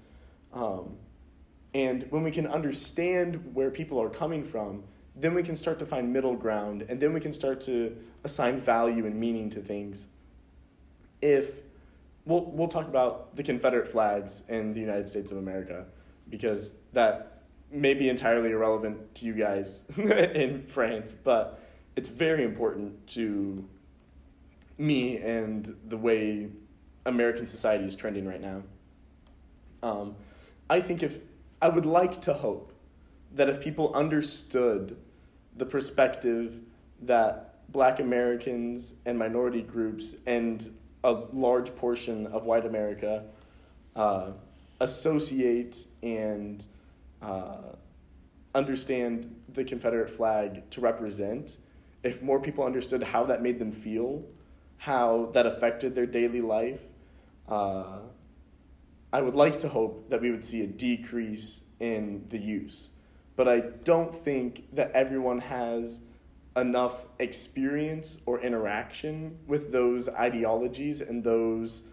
Um, 0.54 0.98
and 1.74 2.06
when 2.10 2.24
we 2.24 2.32
can 2.32 2.48
understand 2.48 3.54
where 3.54 3.70
people 3.70 4.02
are 4.02 4.10
coming 4.10 4.44
from, 4.44 4.84
then 5.16 5.34
we 5.34 5.44
can 5.44 5.56
start 5.56 5.80
to 5.80 5.86
find 5.86 6.13
middle 6.13 6.36
ground, 6.36 6.86
and 6.88 7.00
then 7.00 7.13
we 7.13 7.20
can 7.20 7.34
start 7.34 7.62
to 7.62 7.98
assign 8.24 8.62
value 8.62 9.06
and 9.06 9.20
meaning 9.20 9.50
to 9.50 9.62
things. 9.62 10.06
If 11.22 11.50
we'll 12.26 12.46
we'll 12.46 12.68
talk 12.68 12.88
about 12.88 13.36
the 13.36 13.44
Confederate 13.44 13.88
flags 13.88 14.44
in 14.48 14.74
the 14.74 14.80
United 14.80 15.10
States 15.10 15.32
of 15.32 15.38
America, 15.38 15.86
because 16.30 16.76
that 16.94 17.37
may 17.71 17.93
be 17.93 18.10
entirely 18.10 18.51
irrelevant 18.51 19.15
to 19.15 19.25
you 19.25 19.34
guys 19.34 19.82
in 19.97 20.65
France, 20.67 21.15
but 21.23 21.60
it's 21.95 22.10
very 22.10 22.43
important 22.43 23.08
to 23.08 23.67
me 24.77 25.17
and 25.17 25.75
the 25.88 25.97
way 25.97 26.47
American 27.06 27.47
society 27.47 27.86
is 27.86 27.95
trending 27.95 28.27
right 28.27 28.41
now. 28.41 28.62
Um, 29.84 30.15
I 30.69 30.82
think 30.82 31.03
if 31.03 31.19
I 31.62 31.69
would 31.69 31.86
like 31.86 32.21
to 32.23 32.34
hope 32.34 32.73
that 33.36 33.49
if 33.49 33.62
people 33.62 33.93
understood 33.93 34.97
the 35.56 35.65
perspective 35.65 36.60
that 37.01 37.56
black 37.69 37.99
Americans 37.99 38.95
and 39.06 39.17
minority 39.17 39.62
groups 39.62 40.15
and 40.25 40.69
a 41.03 41.12
large 41.34 41.75
portion 41.75 42.27
of 42.27 42.43
white 42.43 42.65
America 42.65 43.23
uh, 43.95 44.32
associate 44.80 45.86
and 46.03 46.65
uh, 47.21 47.58
understand 48.53 49.34
the 49.53 49.63
Confederate 49.63 50.10
flag 50.10 50.69
to 50.71 50.82
represent, 50.82 51.58
if 52.03 52.21
more 52.21 52.39
people 52.39 52.63
understood 52.63 53.03
how 53.03 53.25
that 53.25 53.41
made 53.41 53.60
them 53.60 53.71
feel, 53.71 54.23
how 54.77 55.30
that 55.34 55.45
affected 55.45 55.95
their 55.95 56.06
daily 56.06 56.41
life, 56.41 56.82
uh, 57.47 57.99
I 59.12 59.21
would 59.21 59.36
like 59.36 59.60
to 59.60 59.69
hope 59.69 60.10
that 60.10 60.21
we 60.21 60.32
would 60.32 60.43
see 60.43 60.62
a 60.62 60.67
decrease 60.67 61.62
in 61.80 62.25
the 62.30 62.38
use. 62.38 62.89
But 63.36 63.47
I 63.47 63.60
don't 63.84 64.13
think 64.13 64.63
that 64.75 64.91
everyone 64.91 65.39
has 65.39 66.01
enough 66.56 67.06
experience 67.19 68.17
or 68.25 68.41
interaction 68.41 69.38
with 69.47 69.71
those 69.71 70.10
ideologies 70.10 71.01
and 71.01 71.23
those 71.23 71.84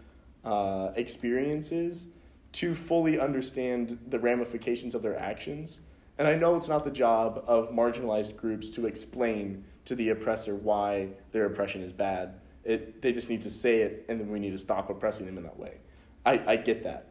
uh, 0.43 0.89
experiences 0.95 2.07
to 2.55 2.73
fully 2.73 3.19
understand 3.19 3.99
the 4.07 4.17
ramifications 4.17 4.95
of 4.95 5.01
their 5.01 5.19
actions. 5.19 5.81
And 6.17 6.25
I 6.25 6.35
know 6.35 6.55
it's 6.55 6.69
not 6.69 6.85
the 6.85 6.91
job 6.91 7.43
of 7.47 7.71
marginalized 7.71 8.37
groups 8.37 8.69
to 8.71 8.87
explain 8.87 9.65
to 9.83 9.95
the 9.95 10.09
oppressor 10.09 10.55
why 10.55 11.09
their 11.33 11.45
oppression 11.47 11.81
is 11.83 11.91
bad. 11.91 12.39
It, 12.63 13.01
they 13.01 13.11
just 13.11 13.29
need 13.29 13.41
to 13.41 13.49
say 13.49 13.81
it, 13.81 14.05
and 14.07 14.21
then 14.21 14.31
we 14.31 14.39
need 14.39 14.51
to 14.51 14.57
stop 14.57 14.89
oppressing 14.89 15.25
them 15.25 15.37
in 15.37 15.43
that 15.43 15.59
way. 15.59 15.79
I, 16.25 16.53
I 16.53 16.55
get 16.55 16.83
that. 16.83 17.09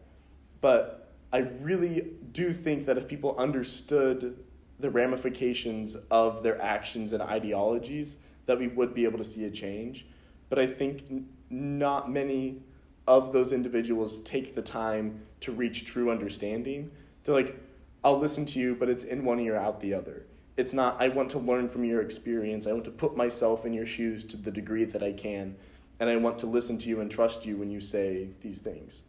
But 0.62 1.12
I 1.30 1.38
really 1.60 2.12
do 2.32 2.54
think 2.54 2.86
that 2.86 2.96
if 2.96 3.06
people 3.06 3.36
understood 3.38 4.42
the 4.80 4.88
ramifications 4.88 5.94
of 6.10 6.42
their 6.42 6.60
actions 6.60 7.12
and 7.12 7.22
ideologies, 7.22 8.16
that 8.46 8.58
we 8.58 8.68
would 8.68 8.94
be 8.94 9.04
able 9.04 9.18
to 9.18 9.24
see 9.24 9.44
a 9.44 9.50
change. 9.50 10.06
But 10.48 10.58
I 10.58 10.66
think 10.66 11.04
not 11.50 12.10
many 12.10 12.62
of 13.06 13.32
those 13.32 13.52
individuals 13.52 14.20
take 14.22 14.54
the 14.54 14.62
time 14.62 15.20
to 15.40 15.52
reach 15.52 15.84
true 15.84 16.10
understanding. 16.10 16.90
They're 17.24 17.34
like, 17.34 17.56
I'll 18.02 18.18
listen 18.18 18.46
to 18.46 18.58
you, 18.58 18.74
but 18.74 18.88
it's 18.88 19.04
in 19.04 19.24
one 19.24 19.40
ear, 19.40 19.56
out 19.56 19.80
the 19.80 19.94
other. 19.94 20.24
It's 20.56 20.72
not, 20.72 21.00
I 21.00 21.08
want 21.08 21.30
to 21.30 21.38
learn 21.38 21.68
from 21.68 21.84
your 21.84 22.00
experience. 22.00 22.66
I 22.66 22.72
want 22.72 22.84
to 22.84 22.90
put 22.90 23.16
myself 23.16 23.66
in 23.66 23.72
your 23.72 23.86
shoes 23.86 24.24
to 24.26 24.36
the 24.36 24.50
degree 24.50 24.84
that 24.84 25.02
I 25.02 25.12
can. 25.12 25.56
And 26.00 26.10
I 26.10 26.16
want 26.16 26.38
to 26.40 26.46
listen 26.46 26.78
to 26.78 26.88
you 26.88 27.00
and 27.00 27.10
trust 27.10 27.44
you 27.44 27.56
when 27.56 27.70
you 27.70 27.80
say 27.80 28.28
these 28.40 28.58
things. 28.58 29.02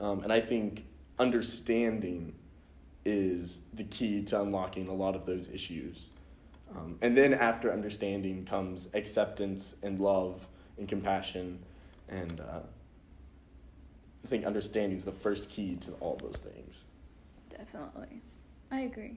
Um, 0.00 0.22
and 0.22 0.32
I 0.32 0.40
think 0.40 0.84
understanding 1.18 2.34
is 3.04 3.62
the 3.74 3.84
key 3.84 4.22
to 4.24 4.40
unlocking 4.40 4.88
a 4.88 4.94
lot 4.94 5.14
of 5.14 5.26
those 5.26 5.48
issues. 5.52 6.06
Um, 6.74 6.96
and 7.02 7.16
then 7.16 7.34
after 7.34 7.72
understanding 7.72 8.44
comes 8.44 8.88
acceptance 8.94 9.76
and 9.82 10.00
love 10.00 10.46
and 10.78 10.88
compassion. 10.88 11.58
And 12.12 12.40
uh, 12.40 12.60
I 14.24 14.28
think 14.28 14.44
understanding 14.44 14.98
is 14.98 15.04
the 15.04 15.12
first 15.12 15.50
key 15.50 15.76
to 15.76 15.92
all 15.92 16.18
those 16.22 16.40
things. 16.40 16.84
Definitely. 17.50 18.20
I 18.70 18.80
agree. 18.80 19.16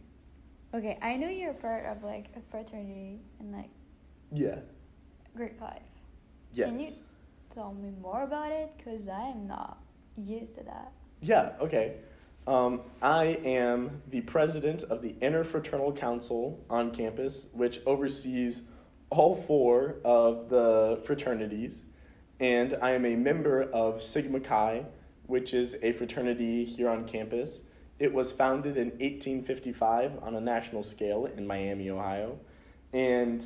Okay, 0.73 0.97
I 1.01 1.15
know 1.17 1.29
you're 1.29 1.53
part 1.53 1.85
of 1.85 2.03
like 2.03 2.25
a 2.35 2.41
fraternity 2.51 3.19
and 3.39 3.51
like 3.53 3.69
Yeah. 4.31 4.59
Greek 5.35 5.59
life. 5.61 5.81
Yes. 6.53 6.69
Can 6.69 6.79
you 6.79 6.91
tell 7.53 7.73
me 7.73 7.91
more 8.01 8.23
about 8.23 8.51
it? 8.51 8.71
Because 8.77 9.07
I 9.07 9.27
am 9.29 9.47
not 9.47 9.77
used 10.17 10.55
to 10.55 10.63
that. 10.63 10.91
Yeah, 11.21 11.51
okay. 11.61 11.95
Um, 12.47 12.81
I 13.01 13.39
am 13.43 14.01
the 14.11 14.21
president 14.21 14.83
of 14.83 15.01
the 15.01 15.13
Interfraternal 15.21 15.97
Council 15.97 16.63
on 16.69 16.91
campus, 16.91 17.47
which 17.53 17.79
oversees 17.85 18.61
all 19.09 19.35
four 19.35 19.95
of 20.05 20.49
the 20.49 21.01
fraternities. 21.05 21.83
And 22.39 22.77
I 22.81 22.91
am 22.91 23.05
a 23.05 23.15
member 23.15 23.63
of 23.63 24.01
Sigma 24.01 24.39
Chi, 24.39 24.85
which 25.25 25.53
is 25.53 25.77
a 25.81 25.93
fraternity 25.93 26.65
here 26.65 26.89
on 26.89 27.05
campus. 27.05 27.61
It 27.97 28.13
was 28.13 28.31
founded 28.31 28.75
in 28.75 28.89
1855 28.89 30.21
on 30.21 30.35
a 30.35 30.41
national 30.41 30.83
scale 30.83 31.25
in 31.25 31.47
Miami, 31.47 31.89
Ohio. 31.89 32.37
And 32.91 33.43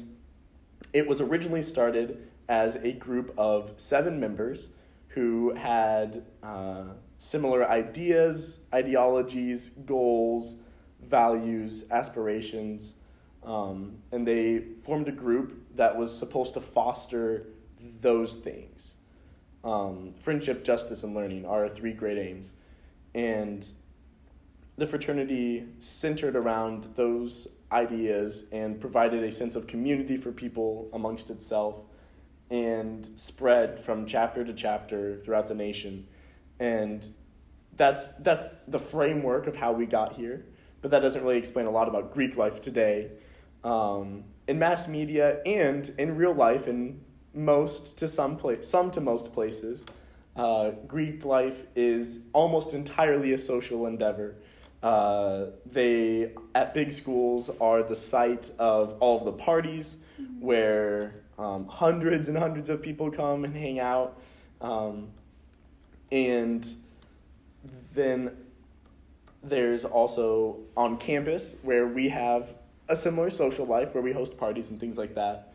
it 0.92 1.08
was 1.08 1.22
originally 1.22 1.62
started 1.62 2.28
as 2.48 2.78
a 2.78 2.94
group 2.94 3.34
of 3.38 3.74
seven 3.78 4.20
members 4.20 4.70
who 5.10 5.54
had 5.54 6.24
uh, 6.42 6.86
similar 7.18 7.70
ideas, 7.70 8.60
ideologies, 8.74 9.70
goals, 9.86 10.56
values, 11.08 11.84
aspirations, 11.92 12.94
um, 13.44 13.98
and 14.12 14.28
they 14.28 14.64
formed 14.84 15.08
a 15.08 15.12
group 15.12 15.64
that 15.76 15.98
was 15.98 16.16
supposed 16.18 16.56
to 16.56 16.62
foster 16.62 17.46
those 18.02 18.36
things. 18.36 18.94
Um, 19.64 20.14
friendship, 20.22 20.64
justice, 20.64 21.04
and 21.04 21.14
learning 21.14 21.46
are 21.46 21.64
our 21.64 21.70
three 21.70 21.94
great 21.94 22.18
aims. 22.18 22.54
And 23.14 23.70
the 24.78 24.88
fraternity 24.88 25.66
centered 25.80 26.36
around 26.36 26.94
those 26.96 27.48
ideas 27.72 28.46
and 28.52 28.80
provided 28.80 29.24
a 29.24 29.32
sense 29.32 29.56
of 29.56 29.68
community 29.68 30.18
for 30.18 30.32
people 30.32 30.90
amongst 30.94 31.30
itself 31.30 31.76
and 32.50 33.10
spread 33.16 33.84
from 33.84 34.06
chapter 34.06 34.44
to 34.44 34.54
chapter 34.54 35.18
throughout 35.18 35.48
the 35.48 35.54
nation. 35.54 36.08
And 36.60 37.06
that's, 37.76 38.08
that's 38.20 38.46
the 38.68 38.80
framework 38.80 39.48
of 39.48 39.56
how 39.56 39.72
we 39.72 39.86
got 39.86 40.14
here, 40.14 40.46
but 40.82 40.92
that 40.92 41.02
doesn't 41.02 41.24
really 41.24 41.38
explain 41.38 41.66
a 41.66 41.72
lot 41.72 41.88
about 41.88 42.14
Greek 42.14 42.38
life 42.38 42.62
today. 42.62 43.12
Um, 43.64 44.24
in 44.48 44.58
mass 44.58 44.88
media 44.88 45.42
and 45.46 45.94
in 45.98 46.16
real 46.16 46.34
life, 46.34 46.68
in 46.68 47.02
most 47.34 47.98
to 48.00 48.08
some 48.08 48.38
place, 48.38 48.68
some 48.68 48.92
to 48.92 49.02
most 49.02 49.34
places, 49.34 49.86
uh, 50.36 50.72
Greek 50.88 51.26
life 51.26 51.64
is 51.76 52.20
almost 52.34 52.74
entirely 52.74 53.34
a 53.34 53.38
social 53.38 53.86
endeavor. 53.86 54.36
Uh, 54.82 55.48
they 55.70 56.32
at 56.56 56.74
big 56.74 56.94
schools 56.94 57.50
are 57.60 57.84
the 57.84 57.96
site 57.96 58.50
of 58.58 58.96
all 59.02 59.20
of 59.20 59.26
the 59.26 59.34
parties 59.34 59.98
where 60.40 61.16
um, 61.38 61.68
hundreds 61.68 62.30
and 62.30 62.38
hundreds 62.38 62.70
of 62.70 62.82
people 62.82 63.12
come 63.12 63.44
and 63.44 63.56
hang 63.56 63.80
out. 63.80 64.18
Um, 64.62 65.10
and 66.12 66.66
then 67.94 68.32
there's 69.44 69.86
also 69.86 70.58
on 70.76 70.98
campus 70.98 71.54
where 71.62 71.88
we 71.88 72.10
have 72.10 72.54
a 72.88 72.96
similar 72.96 73.30
social 73.30 73.66
life 73.66 73.94
where 73.94 74.04
we 74.04 74.12
host 74.12 74.38
parties 74.38 74.70
and 74.70 74.80
things 74.80 74.98
like 74.98 75.16
that. 75.16 75.49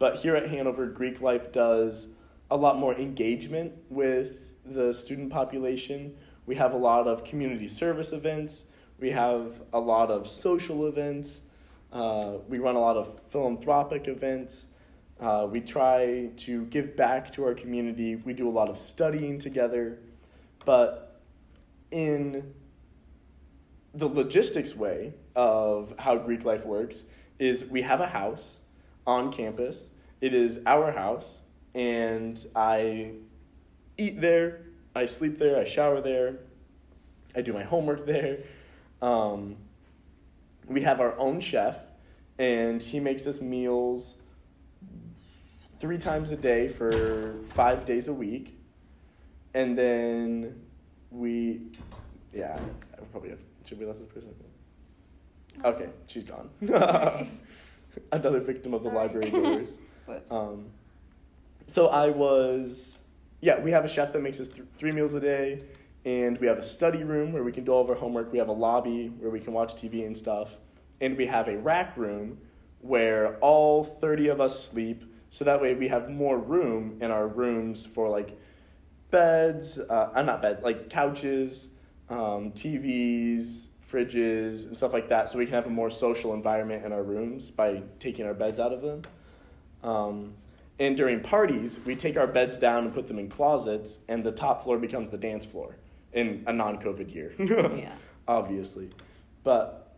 But 0.00 0.16
here 0.16 0.34
at 0.34 0.48
Hanover, 0.48 0.86
Greek 0.86 1.20
Life 1.20 1.52
does 1.52 2.08
a 2.50 2.56
lot 2.56 2.78
more 2.78 2.94
engagement 2.94 3.74
with 3.90 4.38
the 4.64 4.94
student 4.94 5.30
population. 5.30 6.16
We 6.46 6.54
have 6.54 6.72
a 6.72 6.76
lot 6.78 7.06
of 7.06 7.22
community 7.22 7.68
service 7.68 8.12
events. 8.12 8.64
We 8.98 9.10
have 9.10 9.60
a 9.74 9.78
lot 9.78 10.10
of 10.10 10.26
social 10.26 10.86
events. 10.86 11.42
Uh, 11.92 12.38
we 12.48 12.58
run 12.58 12.76
a 12.76 12.80
lot 12.80 12.96
of 12.96 13.20
philanthropic 13.28 14.08
events. 14.08 14.68
Uh, 15.20 15.46
we 15.50 15.60
try 15.60 16.30
to 16.38 16.64
give 16.66 16.96
back 16.96 17.30
to 17.34 17.44
our 17.44 17.52
community. 17.52 18.16
We 18.16 18.32
do 18.32 18.48
a 18.48 18.50
lot 18.50 18.70
of 18.70 18.78
studying 18.78 19.38
together. 19.38 19.98
But 20.64 21.20
in 21.90 22.54
the 23.92 24.06
logistics 24.06 24.74
way 24.74 25.12
of 25.36 25.92
how 25.98 26.16
Greek 26.16 26.46
life 26.46 26.64
works 26.64 27.04
is 27.38 27.66
we 27.66 27.82
have 27.82 28.00
a 28.00 28.06
house 28.06 28.59
on 29.10 29.32
campus. 29.32 29.90
It 30.20 30.34
is 30.34 30.60
our 30.66 30.92
house, 30.92 31.40
and 31.74 32.46
I 32.54 33.12
eat 33.98 34.20
there, 34.20 34.62
I 34.94 35.06
sleep 35.06 35.36
there, 35.38 35.58
I 35.58 35.64
shower 35.64 36.00
there, 36.00 36.36
I 37.34 37.40
do 37.42 37.52
my 37.52 37.64
homework 37.64 38.06
there. 38.06 38.38
Um, 39.02 39.56
we 40.66 40.82
have 40.82 41.00
our 41.00 41.18
own 41.18 41.40
chef, 41.40 41.76
and 42.38 42.80
he 42.80 43.00
makes 43.00 43.26
us 43.26 43.40
meals 43.40 44.16
three 45.80 45.98
times 45.98 46.30
a 46.30 46.36
day 46.36 46.68
for 46.68 47.34
five 47.48 47.84
days 47.84 48.06
a 48.08 48.12
week. 48.12 48.58
And 49.54 49.76
then 49.76 50.60
we 51.10 51.62
Yeah, 52.32 52.56
I 52.94 53.00
probably 53.10 53.30
have. 53.30 53.40
Should 53.64 53.80
we 53.80 53.86
let 53.86 53.98
this 53.98 54.08
person? 54.08 54.34
Okay, 55.64 55.88
she's 56.06 56.24
gone. 56.24 56.48
Another 58.12 58.40
victim 58.40 58.74
of 58.74 58.82
the 58.82 58.90
Sorry. 58.90 58.98
library 59.08 59.30
doors. 59.30 59.68
Um, 60.32 60.66
so 61.68 61.86
I 61.86 62.10
was, 62.10 62.98
yeah, 63.40 63.60
we 63.60 63.70
have 63.70 63.84
a 63.84 63.88
chef 63.88 64.12
that 64.12 64.22
makes 64.22 64.40
us 64.40 64.48
th- 64.48 64.66
three 64.76 64.90
meals 64.90 65.14
a 65.14 65.20
day, 65.20 65.62
and 66.04 66.36
we 66.38 66.48
have 66.48 66.58
a 66.58 66.64
study 66.64 67.04
room 67.04 67.32
where 67.32 67.44
we 67.44 67.52
can 67.52 67.64
do 67.64 67.70
all 67.70 67.82
of 67.82 67.88
our 67.90 67.94
homework. 67.94 68.32
We 68.32 68.38
have 68.38 68.48
a 68.48 68.52
lobby 68.52 69.06
where 69.20 69.30
we 69.30 69.38
can 69.38 69.52
watch 69.52 69.76
TV 69.76 70.04
and 70.04 70.18
stuff, 70.18 70.50
and 71.00 71.16
we 71.16 71.26
have 71.26 71.46
a 71.46 71.56
rack 71.58 71.96
room 71.96 72.38
where 72.80 73.36
all 73.36 73.84
30 73.84 74.28
of 74.28 74.40
us 74.40 74.64
sleep, 74.64 75.04
so 75.30 75.44
that 75.44 75.62
way 75.62 75.74
we 75.74 75.86
have 75.86 76.10
more 76.10 76.38
room 76.38 76.98
in 77.00 77.12
our 77.12 77.28
rooms 77.28 77.86
for 77.86 78.08
like 78.08 78.36
beds, 79.12 79.78
uh, 79.78 80.10
uh, 80.12 80.22
not 80.22 80.42
beds, 80.42 80.60
like 80.64 80.90
couches, 80.90 81.68
um, 82.08 82.50
TVs, 82.50 83.66
fridges, 83.90 84.66
and 84.66 84.76
stuff 84.76 84.92
like 84.92 85.08
that, 85.08 85.30
so 85.30 85.38
we 85.38 85.46
can 85.46 85.54
have 85.54 85.66
a 85.66 85.70
more 85.70 85.90
social 85.90 86.34
environment 86.34 86.84
in 86.84 86.92
our 86.92 87.02
rooms 87.02 87.50
by 87.50 87.82
taking 87.98 88.26
our 88.26 88.34
beds 88.34 88.58
out 88.58 88.72
of 88.72 88.82
them. 88.82 89.02
Um, 89.82 90.34
and 90.78 90.96
during 90.96 91.20
parties, 91.20 91.78
we 91.84 91.94
take 91.94 92.16
our 92.16 92.26
beds 92.26 92.56
down 92.56 92.84
and 92.84 92.94
put 92.94 93.06
them 93.06 93.18
in 93.18 93.28
closets, 93.28 94.00
and 94.08 94.24
the 94.24 94.32
top 94.32 94.64
floor 94.64 94.78
becomes 94.78 95.10
the 95.10 95.18
dance 95.18 95.44
floor 95.44 95.76
in 96.12 96.44
a 96.46 96.52
non 96.52 96.78
COVID 96.80 97.14
year. 97.14 97.34
Yeah. 97.78 97.94
Obviously. 98.28 98.90
But 99.42 99.96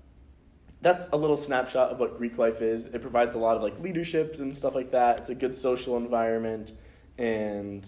that's 0.81 1.07
a 1.13 1.17
little 1.17 1.37
snapshot 1.37 1.91
of 1.91 2.01
what 2.01 2.17
Greek 2.19 2.39
life 2.39 2.63
is. 2.63 2.87
It 2.87 3.03
provides 3.03 3.35
a 3.35 3.39
lot 3.39 3.57
of 3.57 3.63
like 3.63 3.79
leadership 3.81 4.39
and 4.39 4.57
stuff 4.57 4.75
like 4.75 4.91
that. 4.93 5.21
It's 5.21 5.31
a 5.31 5.35
good 5.35 5.57
social 5.57 5.97
environment, 5.97 6.73
and 7.19 7.87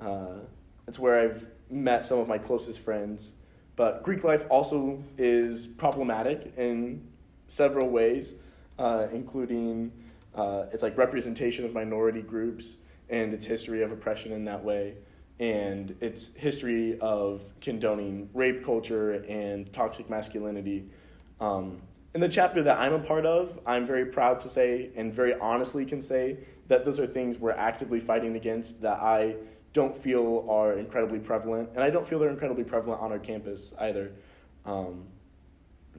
uh, 0.00 0.40
it's 0.86 0.98
where 0.98 1.18
I've 1.18 1.46
met 1.70 2.06
some 2.06 2.18
of 2.18 2.28
my 2.28 2.38
closest 2.38 2.78
friends. 2.78 3.32
But 3.76 4.02
Greek 4.02 4.24
life 4.24 4.44
also 4.48 5.02
is 5.18 5.66
problematic 5.66 6.54
in 6.56 7.06
several 7.46 7.88
ways, 7.90 8.34
uh, 8.78 9.06
including 9.12 9.92
uh, 10.34 10.64
its 10.72 10.82
like 10.82 10.96
representation 10.96 11.64
of 11.64 11.74
minority 11.74 12.22
groups 12.22 12.76
and 13.08 13.32
its 13.32 13.44
history 13.44 13.82
of 13.82 13.92
oppression 13.92 14.32
in 14.32 14.46
that 14.46 14.64
way, 14.64 14.94
and 15.38 15.94
its 16.00 16.34
history 16.34 16.98
of 17.00 17.42
condoning 17.60 18.28
rape 18.34 18.64
culture 18.64 19.12
and 19.28 19.72
toxic 19.72 20.08
masculinity. 20.08 20.88
Um, 21.40 21.82
in 22.14 22.20
the 22.20 22.28
chapter 22.28 22.62
that 22.62 22.78
I'm 22.78 22.94
a 22.94 22.98
part 22.98 23.26
of, 23.26 23.60
I'm 23.66 23.86
very 23.86 24.06
proud 24.06 24.40
to 24.40 24.48
say 24.48 24.90
and 24.96 25.12
very 25.12 25.34
honestly 25.34 25.84
can 25.84 26.00
say 26.00 26.38
that 26.68 26.86
those 26.86 26.98
are 26.98 27.06
things 27.06 27.38
we're 27.38 27.52
actively 27.52 28.00
fighting 28.00 28.36
against 28.36 28.80
that 28.80 28.98
I 29.00 29.36
don't 29.76 29.94
feel 29.94 30.46
are 30.48 30.72
incredibly 30.78 31.18
prevalent, 31.18 31.68
and 31.74 31.84
I 31.84 31.90
don't 31.90 32.06
feel 32.08 32.18
they're 32.18 32.30
incredibly 32.30 32.64
prevalent 32.64 33.02
on 33.02 33.12
our 33.12 33.18
campus 33.18 33.74
either. 33.78 34.12
Um, 34.64 35.04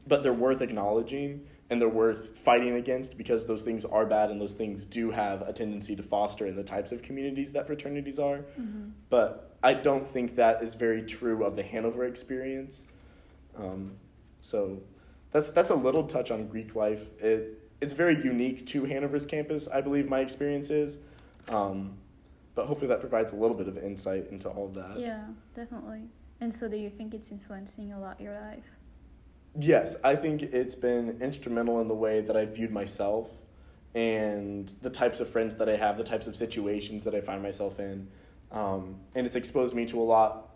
but 0.08 0.24
they're 0.24 0.34
worth 0.34 0.62
acknowledging 0.62 1.46
and 1.70 1.80
they're 1.80 1.88
worth 1.90 2.36
fighting 2.40 2.74
against 2.76 3.18
because 3.18 3.46
those 3.46 3.62
things 3.62 3.86
are 3.86 4.06
bad 4.06 4.32
and 4.32 4.42
those 4.42 4.54
things 4.54 4.84
do 4.84 5.12
have 5.12 5.42
a 5.44 5.54
tendency 5.54 5.96
to 5.96 6.02
foster 6.02 6.48
in 6.48 6.56
the 6.56 6.64
types 6.64 6.92
of 6.92 7.04
communities 7.04 7.52
that 7.52 7.68
fraternities 7.68 8.18
are. 8.18 8.46
Mhm. 8.60 8.94
But 9.10 9.56
I 9.62 9.74
don't 9.76 10.08
think 10.08 10.36
that 10.36 10.64
is 10.64 10.74
very 10.74 11.04
true 11.04 11.44
of 11.44 11.56
the 11.56 11.64
Hanover 11.64 12.06
experience. 12.06 12.84
Um, 13.56 13.92
so 14.42 14.82
that's 15.32 15.52
that's 15.52 15.70
a 15.70 15.76
little 15.76 16.08
touch 16.08 16.32
on 16.32 16.48
Greek 16.48 16.74
life. 16.74 17.04
It 17.20 17.60
it's 17.80 17.94
very 17.94 18.16
unique 18.24 18.66
to 18.68 18.86
Hanover's 18.86 19.28
campus, 19.28 19.68
I 19.68 19.82
believe 19.82 20.10
my 20.10 20.22
experience 20.22 20.72
is. 20.72 20.98
Um, 21.50 21.98
but 22.58 22.66
hopefully 22.66 22.88
that 22.88 23.00
provides 23.00 23.34
a 23.34 23.36
little 23.36 23.56
bit 23.56 23.68
of 23.68 23.78
insight 23.78 24.28
into 24.32 24.50
all 24.50 24.66
of 24.66 24.74
that. 24.74 25.00
Yeah, 25.00 25.28
definitely. 25.56 26.02
And 26.42 26.52
so, 26.52 26.68
do 26.68 26.76
you 26.76 26.90
think 26.90 27.14
it's 27.14 27.32
influencing 27.32 27.94
a 27.94 28.00
lot 28.00 28.20
your 28.20 28.34
life? 28.34 28.66
Yes, 29.60 29.96
I 30.04 30.16
think 30.16 30.42
it's 30.42 30.74
been 30.74 31.20
instrumental 31.22 31.80
in 31.82 31.88
the 31.88 31.94
way 31.94 32.22
that 32.22 32.36
I 32.36 32.46
viewed 32.46 32.72
myself 32.72 33.30
and 33.94 34.74
the 34.82 34.90
types 34.90 35.20
of 35.20 35.30
friends 35.30 35.56
that 35.58 35.70
I 35.70 35.78
have, 35.78 35.98
the 35.98 36.04
types 36.04 36.26
of 36.26 36.36
situations 36.36 37.04
that 37.04 37.14
I 37.14 37.22
find 37.22 37.44
myself 37.44 37.80
in. 37.80 38.08
Um, 38.52 38.96
and 39.14 39.28
it's 39.28 39.36
exposed 39.36 39.76
me 39.76 39.86
to 39.86 40.02
a 40.02 40.04
lot 40.04 40.56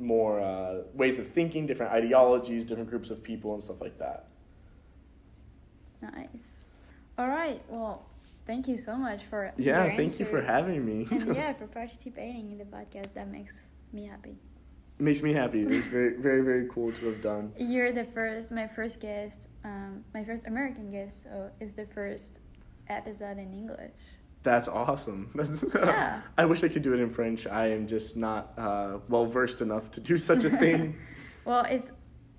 more 0.00 0.40
uh, 0.40 0.82
ways 0.94 1.20
of 1.20 1.28
thinking, 1.28 1.64
different 1.64 1.92
ideologies, 1.92 2.64
different 2.64 2.90
groups 2.90 3.10
of 3.10 3.22
people, 3.22 3.54
and 3.54 3.62
stuff 3.62 3.80
like 3.80 3.98
that. 4.00 4.26
Nice. 6.02 6.66
All 7.16 7.28
right. 7.28 7.62
Well, 7.68 8.04
thank 8.46 8.68
you 8.68 8.76
so 8.76 8.96
much 8.96 9.22
for 9.24 9.52
Yeah, 9.56 9.96
thank 9.96 10.18
you 10.18 10.24
for 10.26 10.40
having 10.42 10.84
me. 10.84 11.06
and 11.10 11.34
yeah, 11.34 11.52
for 11.52 11.66
participating 11.80 12.50
in 12.52 12.58
the 12.58 12.64
podcast. 12.64 13.14
That 13.14 13.30
makes 13.30 13.54
me 13.92 14.06
happy. 14.06 14.36
Makes 14.98 15.22
me 15.22 15.34
happy. 15.34 15.62
It 15.62 15.68
was 15.68 15.84
very, 15.84 16.16
very, 16.16 16.42
very 16.42 16.68
cool 16.72 16.90
to 16.92 17.06
have 17.06 17.22
done. 17.22 17.52
You're 17.58 17.92
the 17.92 18.04
first, 18.04 18.50
my 18.50 18.66
first 18.66 18.98
guest, 19.00 19.48
um, 19.64 20.04
my 20.14 20.24
first 20.24 20.46
American 20.46 20.90
guest. 20.90 21.24
So 21.24 21.50
it's 21.60 21.74
the 21.74 21.86
first 21.86 22.40
episode 22.88 23.38
in 23.38 23.52
English. 23.52 23.92
That's 24.42 24.68
awesome. 24.68 25.30
Yeah. 25.74 26.22
I 26.38 26.44
wish 26.44 26.62
I 26.62 26.68
could 26.68 26.82
do 26.82 26.94
it 26.94 27.00
in 27.00 27.10
French. 27.10 27.46
I 27.48 27.66
am 27.72 27.88
just 27.88 28.16
not 28.16 28.52
uh, 28.56 28.98
well 29.08 29.26
versed 29.26 29.60
enough 29.60 29.90
to 29.92 30.00
do 30.00 30.16
such 30.16 30.44
a 30.44 30.50
thing. 30.50 30.96
Well, 31.44 31.64
it's 31.68 31.92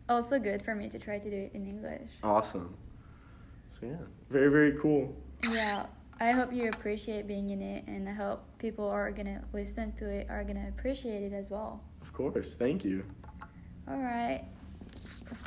also 0.09 0.39
good 0.39 0.61
for 0.61 0.73
me 0.73 0.89
to 0.89 0.99
try 0.99 1.19
to 1.19 1.29
do 1.29 1.35
it 1.35 1.51
in 1.53 1.67
English. 1.67 2.09
awesome. 2.23 2.75
So 3.79 3.85
yeah, 3.87 3.95
very, 4.29 4.49
very 4.49 4.73
cool. 4.81 5.15
Yeah, 5.51 5.85
I 6.19 6.31
hope 6.31 6.51
you 6.51 6.69
appreciate 6.69 7.27
being 7.27 7.51
in 7.51 7.61
it, 7.61 7.85
and 7.87 8.09
I 8.09 8.13
hope 8.13 8.43
people 8.57 8.87
are 8.87 9.11
gonna 9.11 9.41
listen 9.53 9.91
to 9.93 10.09
it 10.09 10.27
are 10.29 10.43
gonna 10.43 10.67
appreciate 10.69 11.23
it 11.23 11.33
as 11.33 11.49
well. 11.49 11.83
Of 12.01 12.13
course. 12.13 12.55
Thank 12.55 12.83
you. 12.83 13.03
All 13.87 13.97
right. 13.97 14.43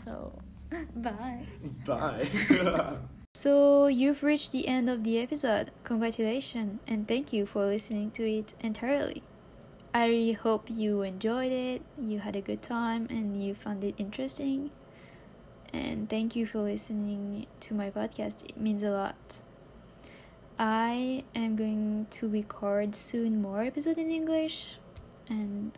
So, 0.05 0.33
bye. 0.97 1.45
Bye. 1.85 2.29
So 3.35 3.87
you've 3.87 4.25
reached 4.25 4.51
the 4.51 4.67
end 4.67 4.91
of 4.91 5.05
the 5.05 5.19
episode. 5.19 5.71
Congratulations 5.85 6.81
and 6.89 7.07
thank 7.07 7.33
you 7.33 7.47
for 7.47 7.65
listening 7.65 8.11
to 8.13 8.29
it 8.29 8.55
entirely. 8.61 9.23
I 9.95 10.07
really 10.07 10.33
hope 10.33 10.69
you 10.69 11.03
enjoyed 11.03 11.51
it, 11.51 11.83
you 11.97 12.19
had 12.19 12.37
a 12.37 12.41
good 12.41 12.61
time, 12.61 13.07
and 13.09 13.43
you 13.43 13.55
found 13.55 13.83
it 13.83 13.95
interesting. 13.99 14.73
And 15.73 16.09
thank 16.09 16.37
you 16.37 16.45
for 16.45 16.59
listening 16.59 17.47
to 17.61 17.75
my 17.75 17.91
podcast. 17.91 18.45
It 18.45 18.57
means 18.61 18.83
a 18.83 18.91
lot. 18.91 19.41
I 20.61 21.25
am 21.35 21.57
going 21.57 22.07
to 22.11 22.29
record 22.29 22.95
soon 22.95 23.41
more 23.41 23.63
episodes 23.63 23.97
in 23.97 24.11
English, 24.11 24.77
and 25.27 25.73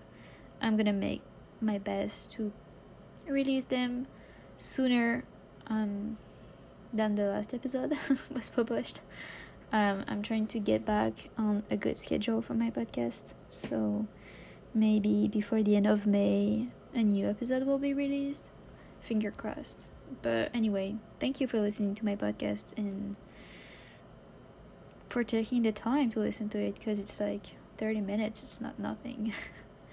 I'm 0.60 0.76
gonna 0.76 0.92
make 0.92 1.22
my 1.60 1.78
best 1.78 2.32
to 2.32 2.50
release 3.28 3.64
them 3.64 4.08
sooner 4.58 5.22
um, 5.68 6.18
than 6.92 7.14
the 7.14 7.26
last 7.26 7.54
episode 7.54 7.96
was 8.34 8.50
published. 8.50 9.02
Um, 9.72 10.04
I'm 10.08 10.20
trying 10.20 10.48
to 10.48 10.58
get 10.58 10.84
back 10.84 11.30
on 11.38 11.62
a 11.70 11.76
good 11.76 11.96
schedule 11.96 12.42
for 12.42 12.54
my 12.54 12.72
podcast, 12.72 13.34
so 13.52 14.08
maybe 14.74 15.28
before 15.28 15.62
the 15.62 15.76
end 15.76 15.86
of 15.86 16.08
May, 16.08 16.66
a 16.92 17.04
new 17.04 17.28
episode 17.28 17.68
will 17.68 17.78
be 17.78 17.94
released. 17.94 18.50
Finger 19.00 19.30
crossed. 19.30 19.88
But 20.22 20.50
anyway, 20.52 20.96
thank 21.20 21.40
you 21.40 21.46
for 21.46 21.60
listening 21.60 21.94
to 21.94 22.04
my 22.04 22.16
podcast 22.16 22.76
and 22.76 23.16
for 25.12 25.22
taking 25.22 25.60
the 25.60 25.72
time 25.72 26.08
to 26.08 26.18
listen 26.18 26.48
to 26.48 26.58
it 26.58 26.74
because 26.74 26.98
it's 26.98 27.20
like 27.20 27.48
30 27.76 28.00
minutes, 28.00 28.42
it's 28.42 28.62
not 28.62 28.78
nothing. 28.78 29.34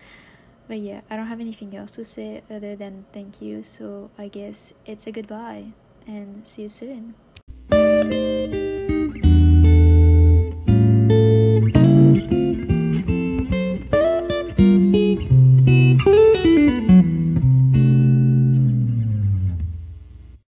but 0.70 0.80
yeah, 0.80 1.01
I 1.09 1.17
don't 1.17 1.28
have 1.28 1.41
anything 1.41 1.76
else 1.76 1.91
to 1.91 2.05
say 2.05 2.41
other 2.49 2.78
than 2.78 3.05
thank 3.11 3.41
you, 3.41 3.61
so 3.61 4.11
I 4.17 4.30
guess 4.30 4.72
it's 4.86 5.07
a 5.07 5.11
goodbye 5.11 5.74
and 6.07 6.47
see 6.47 6.61
you 6.61 6.70
soon. 6.70 7.15